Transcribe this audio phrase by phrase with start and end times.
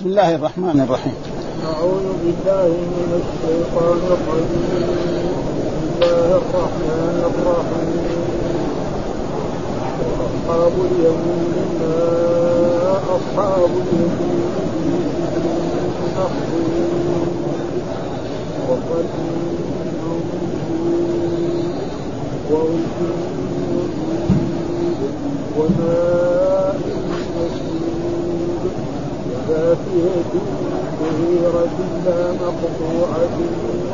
[0.00, 1.14] بسم الله الرحمن الرحيم.
[1.64, 4.64] أعوذ بالله من الشيطان الرجيم.
[4.80, 8.00] بسم الله الرحمن الرحيم.
[10.26, 11.96] أصحاب اليمين ما
[13.16, 14.48] أصحاب اليمين.
[16.16, 17.28] مخزون
[18.68, 19.06] وقد
[22.50, 22.98] ووجه
[25.56, 26.99] وماء مسجود
[29.50, 30.32] وفاكهة
[31.00, 33.36] كثيرة لا مقطوعة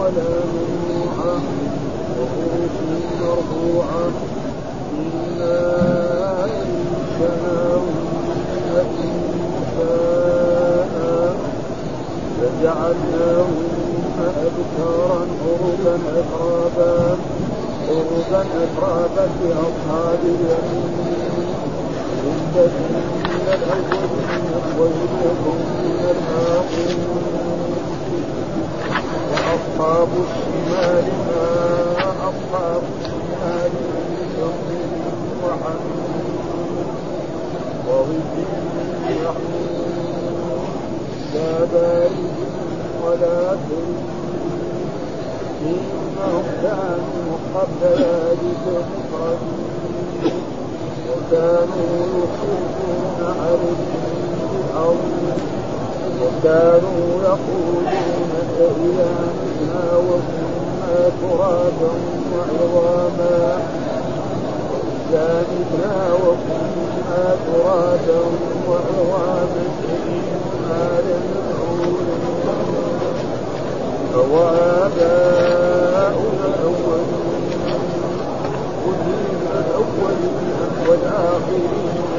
[0.00, 1.36] ولا ممنوعة
[2.18, 2.76] وفرش
[3.20, 4.10] مرفوعة
[4.92, 5.58] إنا
[6.44, 7.86] أنشأناهن
[9.86, 10.96] إنشاء
[12.40, 13.54] فجعلناهن
[14.46, 16.94] أبكارا عربا أترابا
[17.88, 20.96] عربا أترابا لأصحاب اليمين
[22.56, 24.05] من الأولين
[24.78, 26.16] وثلة من
[29.32, 33.70] وأصحاب الشمال ما أصحاب الشمال
[34.36, 34.52] من
[35.44, 36.16] وحميم
[37.88, 38.20] وظل
[39.10, 40.66] يحمون
[41.34, 42.36] لا بارد
[43.04, 44.06] ولا كريم
[45.62, 48.64] إنهم كانوا قبل ذلك
[49.12, 50.40] مترفين
[51.10, 54.15] وكانوا يخرجون عليهم
[54.76, 54.96] بالأرض
[56.22, 57.86] وكانوا يقولون
[58.60, 61.92] أإذا متنا وكنا ترابا
[62.32, 63.38] وعظاما.
[64.72, 68.20] وإذا متنا وكنا ترابا
[68.68, 69.62] وعظاما
[70.08, 72.06] إنا لمبعوثون
[74.32, 75.64] وآباؤنا
[76.46, 77.10] الأولون
[78.86, 80.36] والدين الأولين
[80.88, 82.15] والآخرين.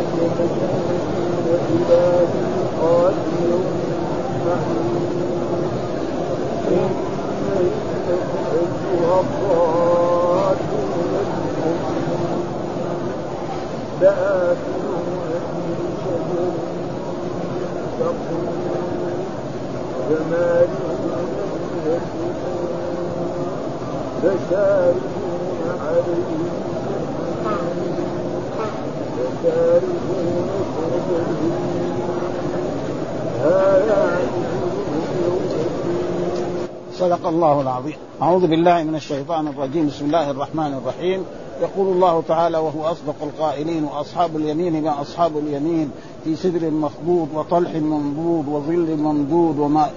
[4.47, 5.07] معلوم
[6.67, 6.89] إن
[7.57, 10.57] أيها الضالون
[14.01, 15.07] لآكلون
[15.53, 16.53] من شجر
[17.99, 18.47] زقوم
[20.09, 21.17] فمالئون
[24.21, 26.47] فشاربون عليه
[36.93, 37.95] صدق الله العظيم.
[38.21, 39.87] أعوذ بالله من الشيطان الرجيم.
[39.87, 41.23] بسم الله الرحمن الرحيم.
[41.61, 45.91] يقول الله تعالى وهو أصدق القائلين وأصحاب اليمين ما أصحاب اليمين
[46.23, 49.93] في سدر مخضود وطلح منضود وظل ممدود وماء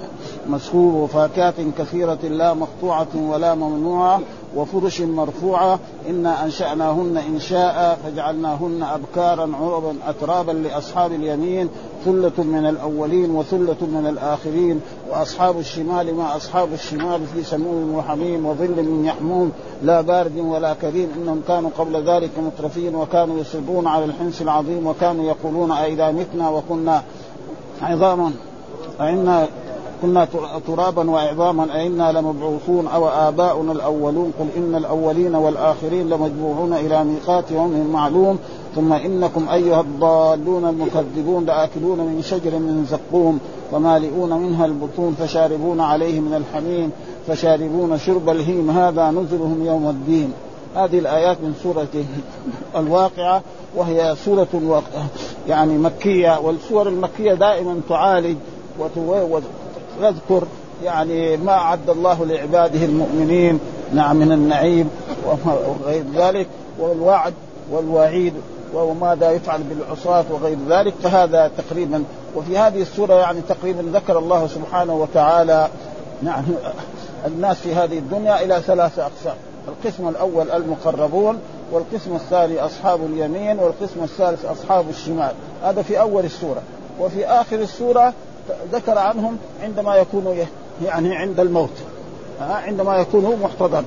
[0.48, 4.20] مسكوب وفاكهة كثيرة لا مقطوعة ولا ممنوعة
[4.56, 5.78] وفرش مرفوعة
[6.08, 11.68] إنا أنشأناهن إنشاء فجعلناهن أبكارا عربا أترابا لأصحاب اليمين
[12.04, 14.80] ثلة من الأولين وثلة من الآخرين
[15.10, 19.52] وأصحاب الشمال ما أصحاب الشمال في سموم وحميم وظل من يحموم
[19.82, 25.24] لا بارد ولا كريم إنهم كانوا قبل ذلك مترفين وكانوا يصرون على الحنس العظيم وكانوا
[25.24, 27.02] يقولون أئذا متنا وكنا
[27.82, 28.32] عظاما
[29.00, 29.48] أئنا
[30.02, 30.28] كنا
[30.66, 37.90] ترابا وعظاما أئنا لمبعوثون أو آباؤنا الأولون؟ قل إن الأولين والآخرين لمجموعون إلى ميقات يوم
[37.92, 38.38] معلوم.
[38.74, 43.38] ثم إنكم أيها الضالون المكذبون لآكلون من شجر من زقوم
[43.72, 46.90] ومالئون منها البطون فشاربون عليه من الحميم
[47.26, 48.70] فشاربون شرب الهيم.
[48.70, 50.32] هذا نزلهم يوم الدين.
[50.76, 51.88] هذه الآيات من سورة
[52.76, 53.42] الواقعة
[53.76, 54.82] وهي سورة
[55.48, 58.36] يعني مكية والسور المكية دائما تعالج
[60.00, 60.46] وتذكر
[60.84, 63.60] يعني ما أعد الله لعباده المؤمنين
[63.92, 64.90] نعم من النعيم
[65.26, 66.46] وغير ذلك
[66.78, 67.34] والوعد
[67.70, 68.34] والوعيد
[68.74, 72.04] وماذا يفعل بالعصاة وغير ذلك فهذا تقريبا
[72.36, 75.68] وفي هذه السورة يعني تقريبا ذكر الله سبحانه وتعالى
[76.22, 76.44] نعم
[77.26, 79.36] الناس في هذه الدنيا إلى ثلاثة أقسام
[79.68, 81.38] القسم الأول المقربون
[81.72, 85.32] والقسم الثاني أصحاب اليمين والقسم الثالث أصحاب الشمال
[85.64, 86.62] هذا في أول السورة
[87.00, 88.12] وفي آخر السورة
[88.72, 90.34] ذكر عنهم عندما يكونوا
[90.84, 91.70] يعني عند الموت
[92.40, 93.84] عندما يكون محتضر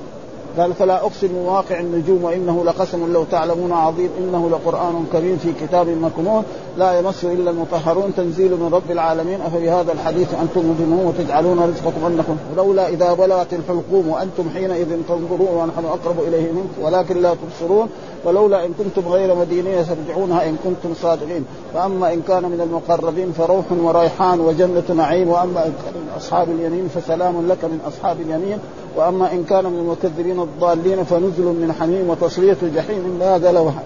[0.58, 5.88] قال فلا أقسم بمواقع النجوم وإنه لقسم لو تعلمون عظيم إنه لقرآن كريم في كتاب
[5.88, 6.44] مكنون
[6.78, 12.36] لا يمس إلا المطهرون تنزيل من رب العالمين أفبهذا الحديث أنتم مجرمون وتجعلون رزقكم أنكم
[12.56, 17.88] لولا إذا بلغت الحلقوم وأنتم حينئذ تنظرون ونحن أقرب إليه منكم ولكن لا تبصرون
[18.24, 23.64] ولولا إن كنتم غير مدينين ترجعونها إن كنتم صادقين فأما إن كان من المقربين فروح
[23.72, 28.58] وريحان وجنة نعيم وأما إن كان من أصحاب اليمين فسلام لك من أصحاب اليمين
[28.96, 33.82] وأما إن كان من المكذبين الضالين فنزل من حميم وتصلية جحيم هذا لو ها؟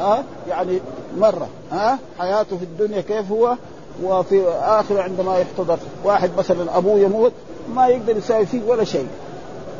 [0.00, 0.80] أه؟ يعني
[1.18, 3.56] مرة ها؟ أه؟ حياته في الدنيا كيف هو؟
[4.02, 7.32] وفي اخر عندما يحتضر واحد مثلا أبوه يموت
[7.74, 9.06] ما يقدر يساوي فيه ولا شيء.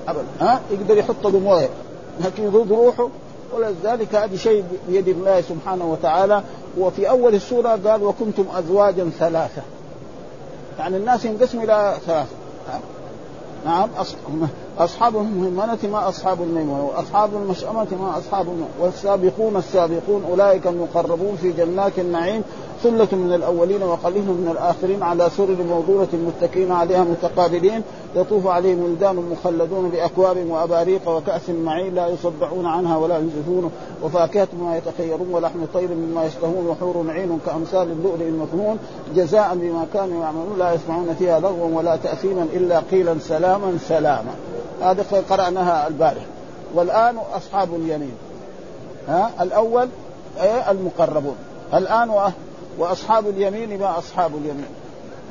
[0.08, 1.68] ابدا ها؟ يقدر يحط له مويه
[2.20, 3.08] لكن يرد روحه
[3.54, 6.42] ولذلك هذا شيء بيد الله سبحانه وتعالى.
[6.78, 9.62] وفي أول السورة قال وكنتم ازواجا ثلاثة.
[10.78, 12.26] يعني الناس ينقسموا إلى ثلاثة
[13.64, 13.90] نعم
[14.78, 18.70] أصحاب المهمنة ما أصحاب الميمونة وأصحاب المشأمة ما أصحاب الميمونة.
[18.80, 22.42] والسابقون السابقون أولئك المقربون في جنات النعيم
[22.82, 27.82] ثلة من الأولين وقليل من الآخرين على سرر موضونة متكئين عليها متقابلين.
[28.16, 33.70] يطوف عليهم ولدان مخلدون بأكواب وأباريق وكأس معين لا يصدعون عنها ولا ينزفون.
[34.02, 38.78] وفاكهة مما يتخيرون ولحم طير مما يشتهون وحور عين كأمثال اللؤلؤ المكنون.
[39.16, 44.34] جزاء بما كانوا يعملون لا يسمعون فيها لغوا ولا تأثيما إلا قيلا سلاما سلاما.
[44.82, 46.26] هذا قرأناها البارحة.
[46.74, 48.14] والآن أصحاب اليمين.
[49.08, 49.88] ها؟ الأول
[50.40, 51.36] إيه؟ المقربون.
[51.74, 52.30] الآن
[52.78, 54.68] وأصحاب اليمين ما أصحاب اليمين؟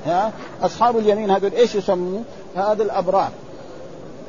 [0.05, 0.31] ها؟
[0.63, 3.29] أصحاب اليمين هذول إيش يسمون؟ هذا الأبرار.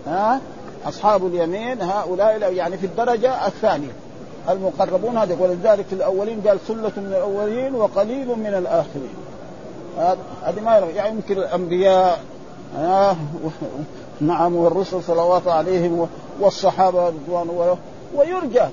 [0.06, 0.40] ها؟
[0.88, 3.92] أصحاب اليمين هؤلاء يعني في الدرجة الثانية.
[4.48, 9.14] المقربون هذا ولذلك في الأولين قال ثلة من الأولين وقليل من الآخرين.
[10.42, 12.20] هذه ما يعني يمكن الأنبياء
[12.78, 13.16] آه
[14.22, 16.08] نعم والرسل صلوات عليهم
[16.40, 17.76] والصحابة رضوان الله.
[18.14, 18.64] ويرجى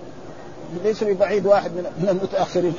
[0.84, 2.74] ليس ببعيد واحد من المتأخرين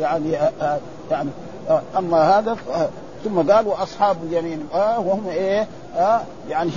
[0.00, 0.78] يعني آه
[1.10, 1.30] يعني
[1.70, 2.56] آه أما هذا
[3.24, 5.66] ثم قال واصحاب اليمين آه وهم إيه
[5.96, 6.70] آه يعني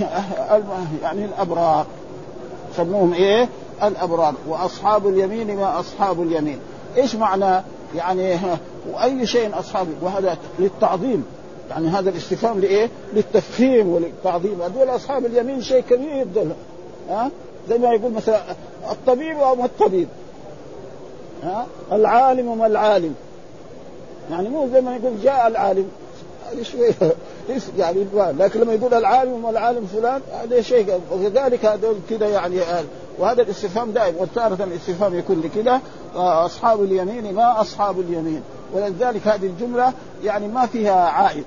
[0.50, 0.60] آه
[1.02, 1.86] يعني الأبرار.
[2.76, 3.48] سموهم إيه
[3.82, 4.34] الأبرار.
[4.48, 6.58] وأصحاب اليمين ما أصحاب اليمين.
[6.96, 7.62] إيش معنى؟
[7.94, 8.38] يعني
[8.92, 11.24] وأي شيء أصحاب وهذا للتعظيم.
[11.70, 14.62] يعني هذا الاستفهام لإيه؟ للتفخيم وللتعظيم.
[14.62, 16.48] هذول أصحاب اليمين شيء كبير دول
[17.08, 17.30] ها؟
[17.68, 18.40] زي ما يقول مثلا
[18.90, 20.08] الطبيب وما الطبيب
[21.42, 23.14] ها؟ العالم وما العالم.
[24.30, 25.88] يعني مو زي ما يقول جاء العالم.
[26.52, 27.12] هذه شوية
[27.78, 32.56] يعني لكن لما يقول العالم وما العالم فلان هذا شيء وكذلك هذول كذا يعني
[33.18, 34.14] وهذا الاستفهام دائم.
[34.18, 35.80] وتارة الاستفهام يكون لكذا
[36.16, 38.42] أصحاب اليمين ما أصحاب اليمين.
[38.72, 39.92] ولذلك هذه الجملة
[40.24, 41.44] يعني ما فيها عائد.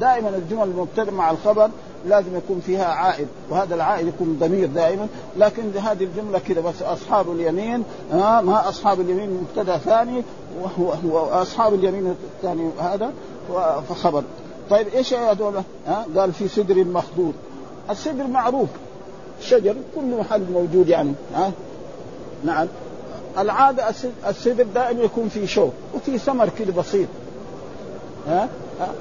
[0.00, 1.70] دائما الجمل المبتدأ مع الخبر
[2.06, 5.08] لازم يكون فيها عائد وهذا العائد يكون ضمير دائما.
[5.36, 10.22] لكن هذه الجملة كذا بس أصحاب اليمين آه ما أصحاب اليمين مبتدأ ثاني
[11.04, 13.12] واصحاب اليمين الثاني هذا
[13.88, 14.22] فخبر.
[14.70, 15.54] طيب إيش هذول؟
[15.88, 17.34] آه قال في سدر مخضود
[17.90, 18.68] السدر معروف.
[19.40, 21.52] شجر كل محل موجود يعني ها آه
[22.44, 22.66] نعم.
[23.38, 23.84] العادة
[24.28, 27.08] السدر دائما يكون في شوك وفي ثمر كذا بسيط.
[28.28, 28.48] ها؟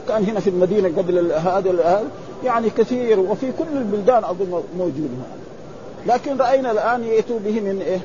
[0.07, 2.03] كان هنا في المدينة قبل هذا
[2.43, 6.15] يعني كثير وفي كل البلدان أظن موجود هذا.
[6.15, 7.99] لكن رأينا الآن يأتوا به من إيه؟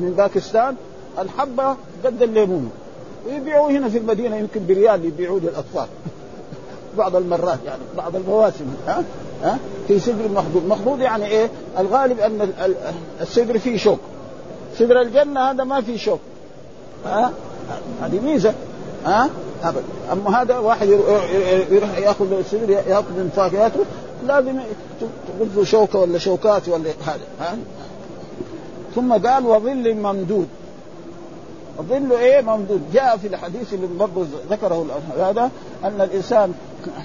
[0.00, 0.74] من باكستان.
[1.18, 2.70] الحبة قد الليمون.
[3.26, 5.86] ويبيعوا هنا في المدينة يمكن بريال يبيعوه للأطفال.
[6.98, 8.74] بعض المرات يعني بعض المواسم.
[8.86, 9.04] ها؟
[9.42, 9.58] ها؟
[9.88, 10.66] في سدر مخضوض.
[10.66, 12.52] مخضوض يعني إيه؟ الغالب أن
[13.20, 14.00] السدر فيه شوك.
[14.78, 16.20] سدر الجنة هذا ما فيه شوك.
[17.04, 17.32] ها؟
[18.02, 18.54] هذه ميزة.
[19.06, 19.30] ها؟
[19.62, 19.82] ابدا
[20.12, 20.88] أما هذا واحد
[21.70, 23.80] يروح يأخذ السدر يأخذ من فاكهته.
[24.26, 24.60] لازم
[25.38, 27.20] تغض شوكة ولا شوكات ولا هذا.
[27.40, 27.56] ها؟
[28.94, 30.48] ثم قال وظل ممدود.
[31.88, 32.80] ظل إيه؟ ممدود.
[32.92, 34.86] جاء في الحديث اللي برضه ذكره
[35.18, 35.50] هذا
[35.84, 36.52] أن الإنسان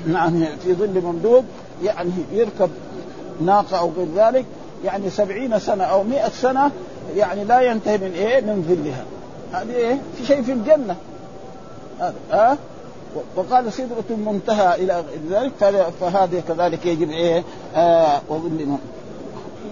[0.07, 1.45] يعني في ظل ممدود
[1.84, 2.69] يعني يركب
[3.41, 4.45] ناقة أو غير ذلك
[4.84, 6.72] يعني سبعين سنة أو مئة سنة
[7.15, 9.05] يعني لا ينتهي من إيه؟ من ظلها.
[9.62, 10.96] هذه إيه؟ في شيء في الجنة.
[12.00, 12.58] هذا أه؟
[13.36, 15.51] وقال سدرة منتهى إلى ذلك
[16.01, 17.44] فهذه كذلك يجب إيه؟
[17.75, 18.77] آه وظل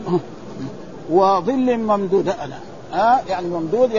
[1.10, 2.60] وظل ممدود أنا.
[2.93, 3.91] آه يعني ممدود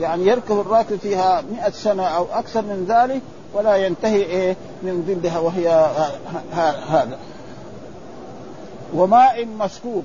[0.00, 3.20] يعني يركب الراكب فيها مئة سنة أو أكثر من ذلك
[3.54, 5.90] ولا ينتهي إيه؟ من ظلها وهي
[6.88, 7.18] هذا.
[8.94, 10.04] وماء مسكوب.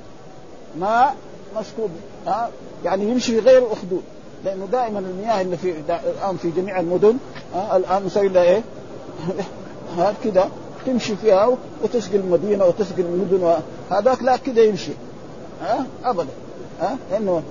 [0.80, 1.16] ماء
[1.60, 1.90] مسكوب
[2.28, 2.50] ها؟
[2.86, 4.04] يعني يمشي في غير أخدود
[4.46, 7.18] لأنه دائما المياه اللي في الآن في جميع المدن
[7.56, 8.62] آه الآن مسوي لها إيه؟
[10.24, 10.50] كذا
[10.86, 13.54] تمشي فيها وتسقي المدينة وتسقي المدن
[13.92, 14.92] هذاك لا كذا يمشي.
[15.62, 16.30] ها؟ ابدا.
[16.82, 17.44] ها؟ لأنه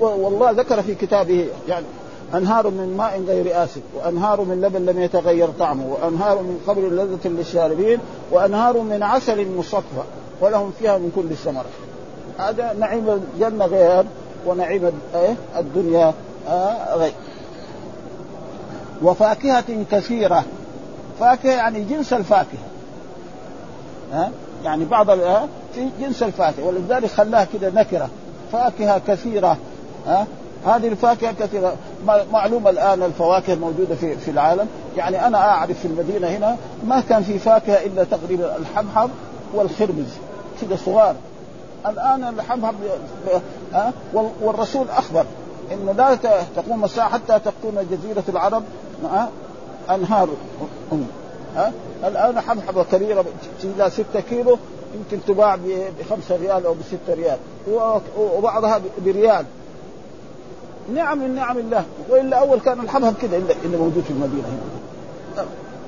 [0.00, 1.86] والله ذكر في كتابه يعني
[2.34, 7.28] أنهار من ماء غير آسف وأنهار من لبن لم يتغير طعمه وأنهار من قبل لذة
[7.28, 7.98] للشاربين
[8.30, 10.02] وأنهار من عسل مصفى
[10.40, 11.66] ولهم فيها من كل الثمرات.
[12.38, 14.04] هذا نعيم الجنة غير
[14.46, 14.90] ونعيم
[15.56, 16.14] الدنيا
[16.94, 17.12] غير.
[19.02, 20.44] وفاكهة كثيرة.
[21.20, 22.58] فاكهة يعني جنس الفاكهة.
[24.12, 24.30] ها
[24.64, 25.10] يعني بعض
[25.74, 26.64] في جنس الفاكهة.
[26.64, 28.08] ولذلك خلاها كده نكرة.
[28.52, 29.56] فاكهة كثيرة.
[30.06, 30.26] ها
[30.66, 31.74] هذه الفاكهة كثيرة.
[32.06, 34.66] ما- معلوم الآن الفواكه موجودة في في العالم.
[34.96, 39.10] يعني أنا أعرف في المدينة هنا ما كان في فاكهة إلا تقريبا الحبحب
[39.54, 40.08] والخربز
[40.60, 41.14] كذا صغار.
[41.86, 42.74] الآن الحبحب
[43.72, 45.24] ها؟ وال- والرسول أخبر
[45.72, 46.14] انه لا
[46.56, 48.62] تقوم الساعة حتى تكون جزيرة العرب
[49.04, 49.28] ها؟
[49.90, 50.28] أنهار
[51.56, 51.72] ها؟
[52.04, 53.24] الآن حبحبه كبيره
[53.64, 54.58] إلى 6 كيلو
[54.94, 56.76] يمكن تباع ب 5 ريال أو ب
[57.06, 57.36] 6 ريال
[58.18, 59.44] وبعضها ب- بريال.
[60.94, 61.84] نعم من نعم الله.
[62.10, 65.44] وإلا أول كان الحبهب كده اللي اللي موجود في المدينة هنا.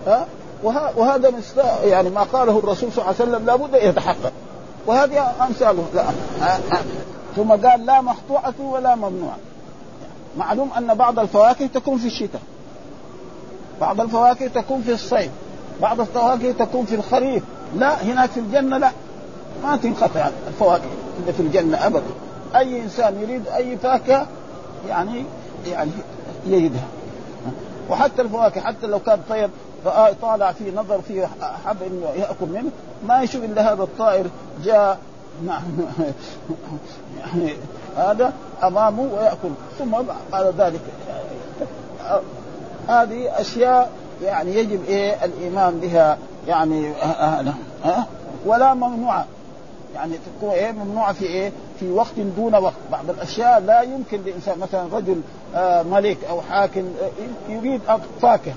[0.06, 0.26] ها؟
[0.64, 4.32] وه- وهذا مست- يعني ما قاله الرسول صلى الله عليه وسلم لابد أن يتحقق.
[4.86, 6.04] وهذه امثاله لا.
[7.36, 9.36] ثم قال لا مقطوعة ولا ممنوعة.
[10.38, 12.40] معلوم أن بعض الفواكه تكون في الشتاء.
[13.80, 15.30] بعض الفواكه تكون في الصيف.
[15.82, 17.42] بعض الفواكه تكون في الخريف.
[17.76, 18.90] لا هناك في الجنة لا.
[19.62, 20.84] ما تنقطع الفواكه
[21.20, 22.02] اللي في الجنة أبدا.
[22.56, 24.26] أي إنسان يريد أي فاكهة
[24.88, 25.24] يعني
[25.66, 25.90] يعني
[26.46, 26.84] يجدها.
[27.90, 29.50] وحتى الفواكه حتى لو كان طير
[29.84, 31.28] رأى طالع فيه نظر فيه
[31.66, 32.70] حب انه يأكل منه.
[33.06, 34.26] ما يشوف إلا هذا الطائر
[34.64, 34.98] جاء
[35.46, 35.62] نعم
[37.20, 37.52] يعني
[37.96, 39.50] هذا أمامه ويأكل.
[39.78, 39.96] ثم
[40.32, 40.80] بعد ذلك
[42.88, 43.90] هذه أشياء
[44.22, 46.18] يعني يجب إيه الإيمان بها
[46.48, 47.54] يعني هذا
[47.84, 48.06] ها
[48.46, 49.26] ولا ممنوعة.
[49.94, 54.58] يعني تكون إيه ممنوعة في إيه؟ في وقت دون وقت، بعض الأشياء لا يمكن لإنسان
[54.58, 55.20] مثلا رجل
[55.54, 57.80] آه ملك أو حاكم آه يريد
[58.22, 58.54] فاكهه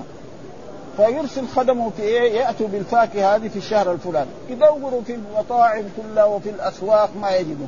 [1.00, 6.50] فيرسل خدمه في إيه؟ يأتوا بالفاكهه هذه في الشهر الفلاني، يدوروا في المطاعم كلها وفي
[6.50, 7.68] الأسواق ما يجدوا.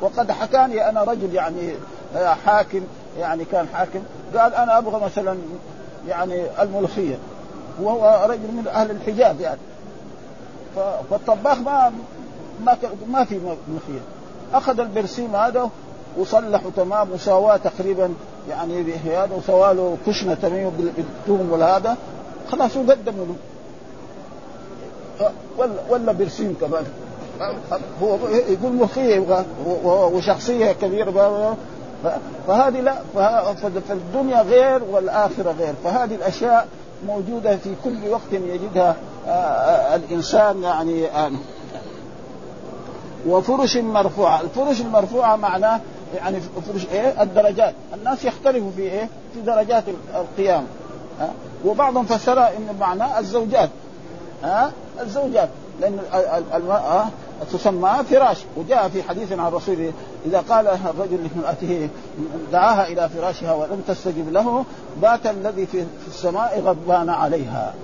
[0.00, 1.74] وقد حكاني أنا رجل يعني
[2.16, 2.80] آه حاكم
[3.18, 4.00] يعني كان حاكم.
[4.36, 5.38] قال أنا أبغى مثلا
[6.08, 7.18] يعني الملوخية.
[7.80, 9.60] وهو رجل من أهل الحجاز يعني.
[11.10, 11.92] فالطباخ ما
[12.64, 12.76] ما
[13.08, 13.34] ما في
[13.68, 14.04] ملوخية.
[14.54, 15.70] أخذ البرسيم هذا
[16.18, 18.14] وصلحه تمام وسواه تقريبا
[18.50, 21.96] يعني هذا وسوى له كشنة تمام بالثوم والهذا.
[22.52, 23.36] خلاص وقدموا له.
[25.58, 26.84] ولا ولا برسيم كمان.
[28.02, 29.44] هو يقول ملوخيه يبغى
[29.84, 31.56] وشخصية كبيرة
[32.46, 32.96] فهذه لا
[33.88, 35.74] فالدنيا غير والآخرة غير.
[35.84, 36.68] فهذه الأشياء
[37.06, 38.96] موجودة في كل وقت يجدها
[39.94, 41.06] الإنسان يعني
[43.26, 45.80] وفرش مرفوعة، الفرش المرفوعة معناه
[46.14, 46.40] يعني
[46.72, 49.84] فرش إيه؟ الدرجات، الناس يختلفوا في إيه؟ في درجات
[50.14, 50.66] القيام.
[51.64, 53.70] وبعضهم فسرها إن معناه الزوجات
[54.42, 54.70] ها؟
[55.00, 55.48] الزوجات
[55.80, 55.98] لأن
[56.54, 57.06] المرأة
[57.52, 59.90] تسمى فراش وجاء في حديث عن الرسول
[60.26, 61.88] إذا قال الرجل لامرأته
[62.52, 64.64] دعاها إلى فراشها ولم تستجب له
[65.02, 67.74] بات الذي في السماء غضبان عليها.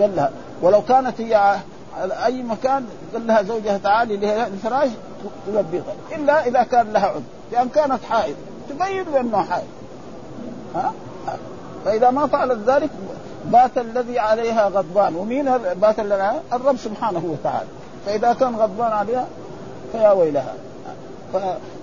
[0.00, 0.30] قال لها
[0.62, 1.60] ولو كانت هي
[2.00, 4.90] على أي مكان قال لها زوجها تعالي للفراش
[5.46, 7.22] تلبيها إلا إذا كان لها عذر
[7.52, 8.34] لأن كانت حائض
[8.68, 9.66] تبين بأنه حائض
[10.74, 10.92] ها؟
[11.84, 12.90] فإذا ما فعلت ذلك
[13.44, 15.14] بات الذي عليها غضبان.
[15.16, 17.68] ومين بات الذي الرب سبحانه وتعالى.
[18.06, 19.26] فإذا كان غضبان عليها
[19.92, 20.54] فيا ويلها.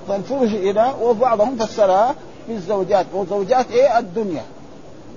[0.07, 2.15] فالفرش هنا وبعضهم فسرها
[2.47, 4.43] بالزوجات وزوجات إيه؟ الدنيا.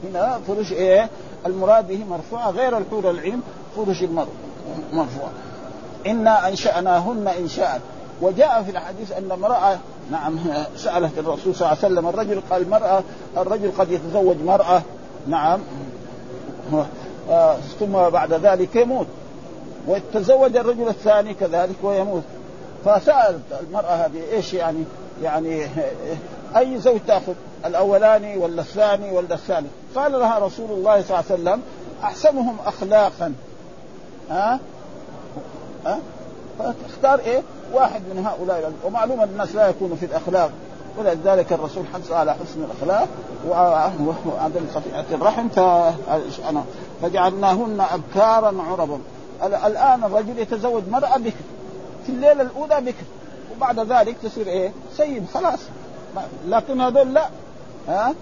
[0.05, 1.09] هنا فرش إيه؟
[1.47, 3.43] المراد به مرفوعة غير الحور العين
[3.77, 4.03] فرش
[4.93, 5.33] مرفوعه
[6.07, 7.81] إنا أنشأناهن إنشاء.
[8.23, 9.79] وجاء في الحديث أن امراه
[10.11, 10.39] نعم
[10.77, 13.03] سألت الرسول صلى الله عليه وسلم الرجل قال المراه
[13.37, 14.83] الرجل قد يتزوج مرأة
[15.27, 15.61] نعم
[17.81, 19.07] ثم بعد ذلك يموت.
[19.89, 22.23] ويتزوج الرجل الثاني كذلك ويموت.
[22.85, 24.85] فسألت المرأة هذه إيش يعني؟
[25.23, 25.67] يعني
[26.57, 27.35] أي زوج تأخذ؟
[27.67, 31.63] الأولاني ولا الثاني ولا الثالث؟ قال لها رسول الله صلى الله عليه وسلم
[32.05, 33.35] أحسنهم اخلاقا.
[34.31, 34.61] ها؟
[35.87, 35.99] ها؟
[36.59, 40.51] فتختار إيه؟ واحد من هؤلاء ومعلوم الناس لا يكونوا في الأخلاق.
[40.99, 43.09] ولذلك الرسول حث على حسن الأخلاق.
[43.49, 45.49] وعدم خطيئه الرحم.
[47.03, 48.99] فجعلناهن أبكارا عربا.
[49.67, 51.45] الآن الرجل يتزوج مرأة بكر
[52.07, 53.05] في الليلة الأولى بكر
[53.57, 55.27] وبعد ذلك تصير إيه؟ سيد.
[55.35, 55.59] خلاص.
[56.49, 57.29] لكن هذول لا.
[57.89, 58.15] ها؟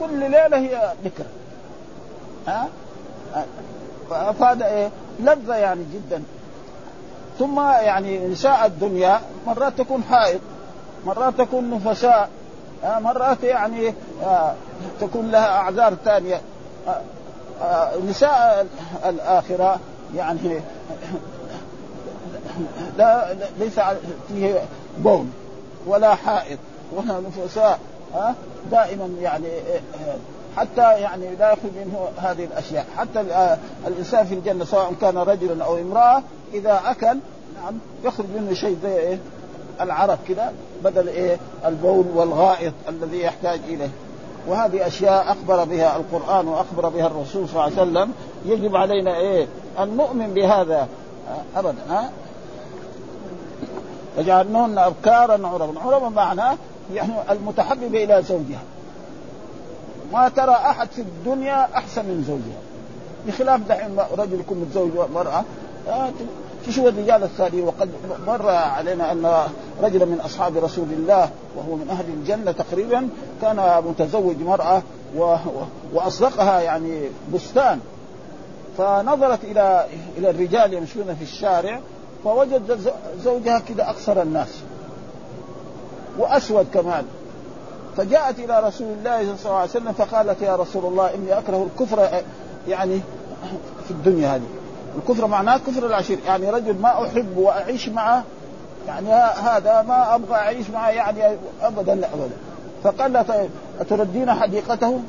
[0.00, 1.24] كل ليلة هي بكر
[2.46, 2.68] ها؟
[4.40, 4.90] فهذا إيه؟
[5.20, 6.22] لذة يعني جدا.
[7.40, 10.40] ثم يعني نساء الدنيا مرات تكون حائض
[11.06, 12.28] مرات تكون نفساء
[12.84, 13.94] مرات يعني
[15.00, 16.40] تكون لها أعذار ثانية.
[18.08, 18.66] نساء
[19.04, 19.80] الآخرة
[20.16, 20.60] يعني
[22.98, 23.80] لا ليس
[24.28, 24.62] فيه
[24.98, 25.26] بول
[25.86, 26.58] ولا حائض
[26.92, 27.78] ولا نفساء
[28.70, 29.48] دائما يعني
[30.56, 32.86] حتى يعني لا يخرج منه هذه الأشياء.
[32.96, 33.20] حتى
[33.86, 36.22] الإنسان في الجنة سواء كان رجلا أو امرأة
[36.54, 37.18] إذا أكل
[37.62, 39.18] نعم يخرج منه شيء زي إيه؟
[39.80, 40.50] العرق كده
[40.84, 43.90] بدل إيه؟ البول والغائط الذي يحتاج إليه.
[44.46, 48.12] وهذه أشياء أخبر بها القرآن وأخبر بها الرسول صلى الله عليه وسلم.
[48.44, 49.46] يجب علينا إيه؟
[49.78, 50.88] أن نؤمن بهذا.
[51.56, 52.10] ابدا ها؟
[54.18, 55.80] وجعلنهن ابكارا عربا.
[55.80, 56.56] عربا معناه
[56.94, 58.62] يعني المتحببه إلى زوجها.
[60.12, 62.60] ما ترى أحد في الدنيا أحسن من زوجها.
[63.26, 65.44] بخلاف دحين رجل يكون متزوج مرأة
[65.88, 66.10] آه،
[66.66, 67.88] تشوف الرجال الثانيين وقد
[68.26, 69.32] مر علينا أن
[69.82, 73.08] رجلا من أصحاب رسول الله وهو من أهل الجنة تقريبا
[73.42, 74.82] كان متزوج مرأة.
[75.92, 77.02] وأصدقها يعني
[77.34, 77.80] بستان.
[78.78, 79.86] فنظرت إلى
[80.18, 81.80] إلى الرجال يمشون في الشارع
[82.24, 82.92] فوجد
[83.24, 84.48] زوجها كذا أقصر الناس.
[86.18, 87.04] وأسود كمان.
[87.96, 92.08] فجاءت إلى رسول الله صلى الله عليه وسلم فقالت يا رسول الله إني أكره الكفر
[92.68, 93.00] يعني
[93.84, 94.42] في الدنيا هذه.
[94.98, 98.24] الكفر معناه كفر العشير يعني رجل ما أحب وأعيش معه
[98.86, 102.36] يعني هذا ما أبغى أعيش معه يعني ابدا لا ابدا.
[102.84, 105.00] فقال لها طيب أتردين حديقته؟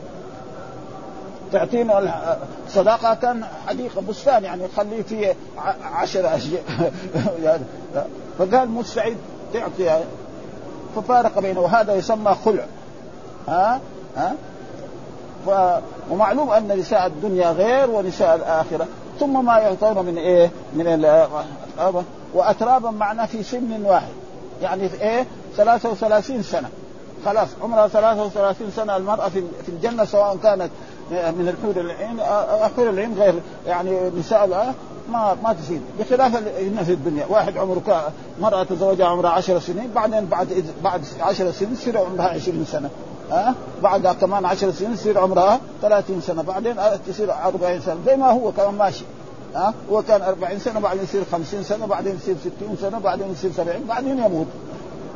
[1.51, 2.37] تعطينا
[2.69, 5.35] صداقة كان حديقة بستان يعني خليه فيه
[5.93, 6.63] عشر أشياء.
[7.43, 7.63] يعني
[8.39, 9.17] فقال مستعد
[9.53, 10.03] تعطي
[10.95, 11.59] ففارق بينه.
[11.59, 12.65] وهذا يسمى خلع.
[13.47, 13.79] ها؟
[14.17, 14.35] ها؟
[15.45, 15.49] ف...
[16.11, 18.87] ومعلوم أن نساء الدنيا غير ونساء الآخرة.
[19.19, 21.27] ثم ما يعطون من إيه؟ من ال...
[22.33, 24.13] واترابا معنا في سن واحد.
[24.61, 25.25] يعني إيه؟
[25.57, 26.69] 33 سنة.
[27.25, 28.97] خلاص عمرها 33 سنة.
[28.97, 30.69] المرأة في في الجنة سواء كانت
[31.11, 32.19] من الحور العين
[32.75, 33.33] حور العين غير
[33.67, 34.73] يعني نساء
[35.11, 35.81] ما ما تزيد.
[35.99, 36.35] بخلاف
[36.85, 37.25] في الدنيا.
[37.29, 40.47] واحد عمره مرأة تزوجها عمرها 10 سنين بعدين بعد
[40.83, 42.89] بعد 10 سنين يصير عمرها 20 سنة.
[43.31, 46.41] ها؟ بعدها كمان 10 سنين يصير عمرها 30 سنة.
[46.41, 46.75] بعدين
[47.07, 47.97] تصير 40 سنة.
[48.05, 49.05] زي ما هو كمان ماشي.
[49.55, 53.51] ها؟ هو كان 40 سنة بعدين يصير 50 سنة بعدين يصير 60 سنة بعدين يصير
[53.51, 54.47] 70 بعدين يموت.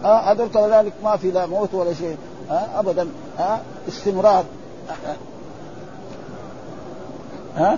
[0.04, 2.18] ها؟ هذول كذلك ما في لا موت ولا شيء.
[2.50, 3.08] ها؟ ابدا.
[3.38, 4.44] ها؟ استمرار.
[7.58, 7.78] ها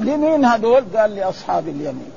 [0.00, 2.10] لمين هذول؟ قال لأصحاب اليمين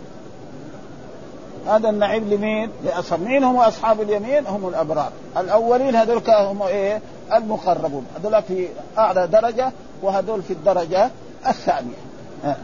[1.67, 7.01] هذا النعيم لمين؟ لاصحاب مين هم أصحاب اليمين؟ هم الأبرار الأولين هذول هم إيه؟
[7.33, 11.09] المقربون هذول في أعلى درجة وهذول في الدرجة
[11.47, 11.97] الثانية
[12.43, 12.57] ها.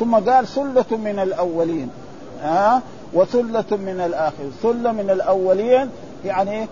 [0.00, 1.90] ثم قال سلة من الأولين
[2.42, 2.82] ها
[3.14, 5.90] وثلة من الآخرين ثلة من الأولين
[6.24, 6.68] يعني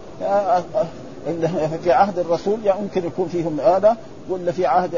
[1.83, 3.97] في عهد الرسول يعني ممكن يكون فيهم هذا
[4.29, 4.91] ولا في عهد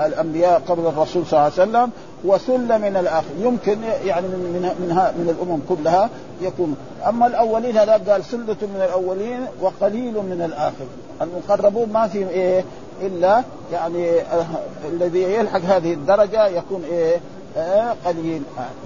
[0.00, 1.90] الأنبياء قبل الرسول صلى الله عليه وسلم
[2.24, 3.30] وثله من الآخر.
[3.38, 6.10] يمكن يعني من من من, الأمم كلها
[6.42, 6.76] يكون.
[7.08, 10.84] أما الأولين هذا قال سله من الأولين وقليل من الآخر.
[11.22, 12.64] المقربون ما في إيه
[13.02, 14.10] إلا يعني
[14.92, 17.16] الذي يلحق هذه الدرجة يكون إيه
[17.56, 18.42] آه قليل.
[18.58, 18.82] آه.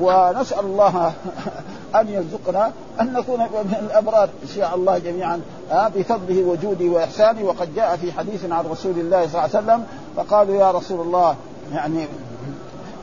[0.00, 1.12] ونسأل الله
[1.94, 5.40] أن يرزقنا أن نكون من الأبرار إن شاء الله جميعا
[5.72, 7.44] بفضله وجوده وإحسانه.
[7.44, 9.84] وقد جاء في حديث عن رسول الله صلى الله عليه وسلم
[10.16, 11.36] فقالوا يا رسول الله
[11.74, 12.06] يعني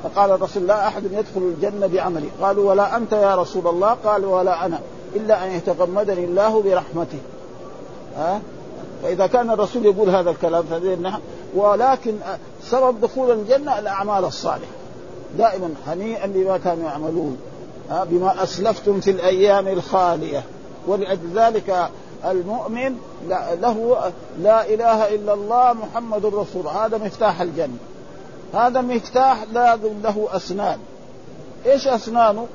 [0.04, 4.66] فقال الرسول لا أحد يدخل الجنة بعمله قالوا ولا أنت يا رسول الله؟ قال ولا
[4.66, 4.80] أنا.
[5.16, 7.20] إلا أن يتغمدني الله برحمته.
[8.18, 8.42] ها
[9.04, 10.64] فإذا كان الرسول يقول هذا الكلام
[11.56, 12.16] ولكن
[12.64, 14.72] سبب دخول الجنة الأعمال الصالحة.
[15.38, 17.38] دائما هنيئا بما كانوا يعملون.
[17.90, 20.44] بما أسلفتم في الأيام الخالية
[20.88, 21.90] ولأجل ذلك
[22.26, 22.96] المؤمن
[23.62, 27.78] له لا إله إلا الله محمد رسول هذا مفتاح الجنة
[28.54, 30.80] هذا مفتاح لازم له أسنان
[31.66, 32.48] إيش أسنانه؟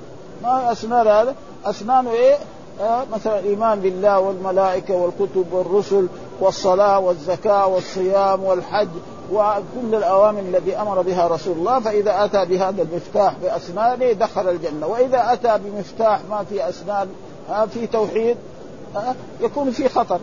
[0.42, 2.36] ما أسنان هذا؟ أسنانه إيه؟
[2.80, 6.06] آه مثلا الايمان بالله والملائكة والكتب والرسل
[6.40, 8.88] والصلاة والزكاة والصيام والحج
[9.32, 14.86] وكل الأوامر التي أمر بها رسول الله فإذا أتى بهذا المفتاح بأسنانه دخل الجنة.
[14.86, 17.08] وإذا أتى بمفتاح ما في أسنان
[17.74, 18.36] في توحيد
[19.40, 20.20] يكون في خطر.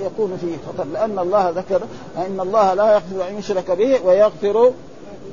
[0.00, 0.84] يكون فيه خطر.
[0.92, 1.80] لأن الله ذكر
[2.16, 4.72] إن الله لا يغفر أن يشرك به ويغفر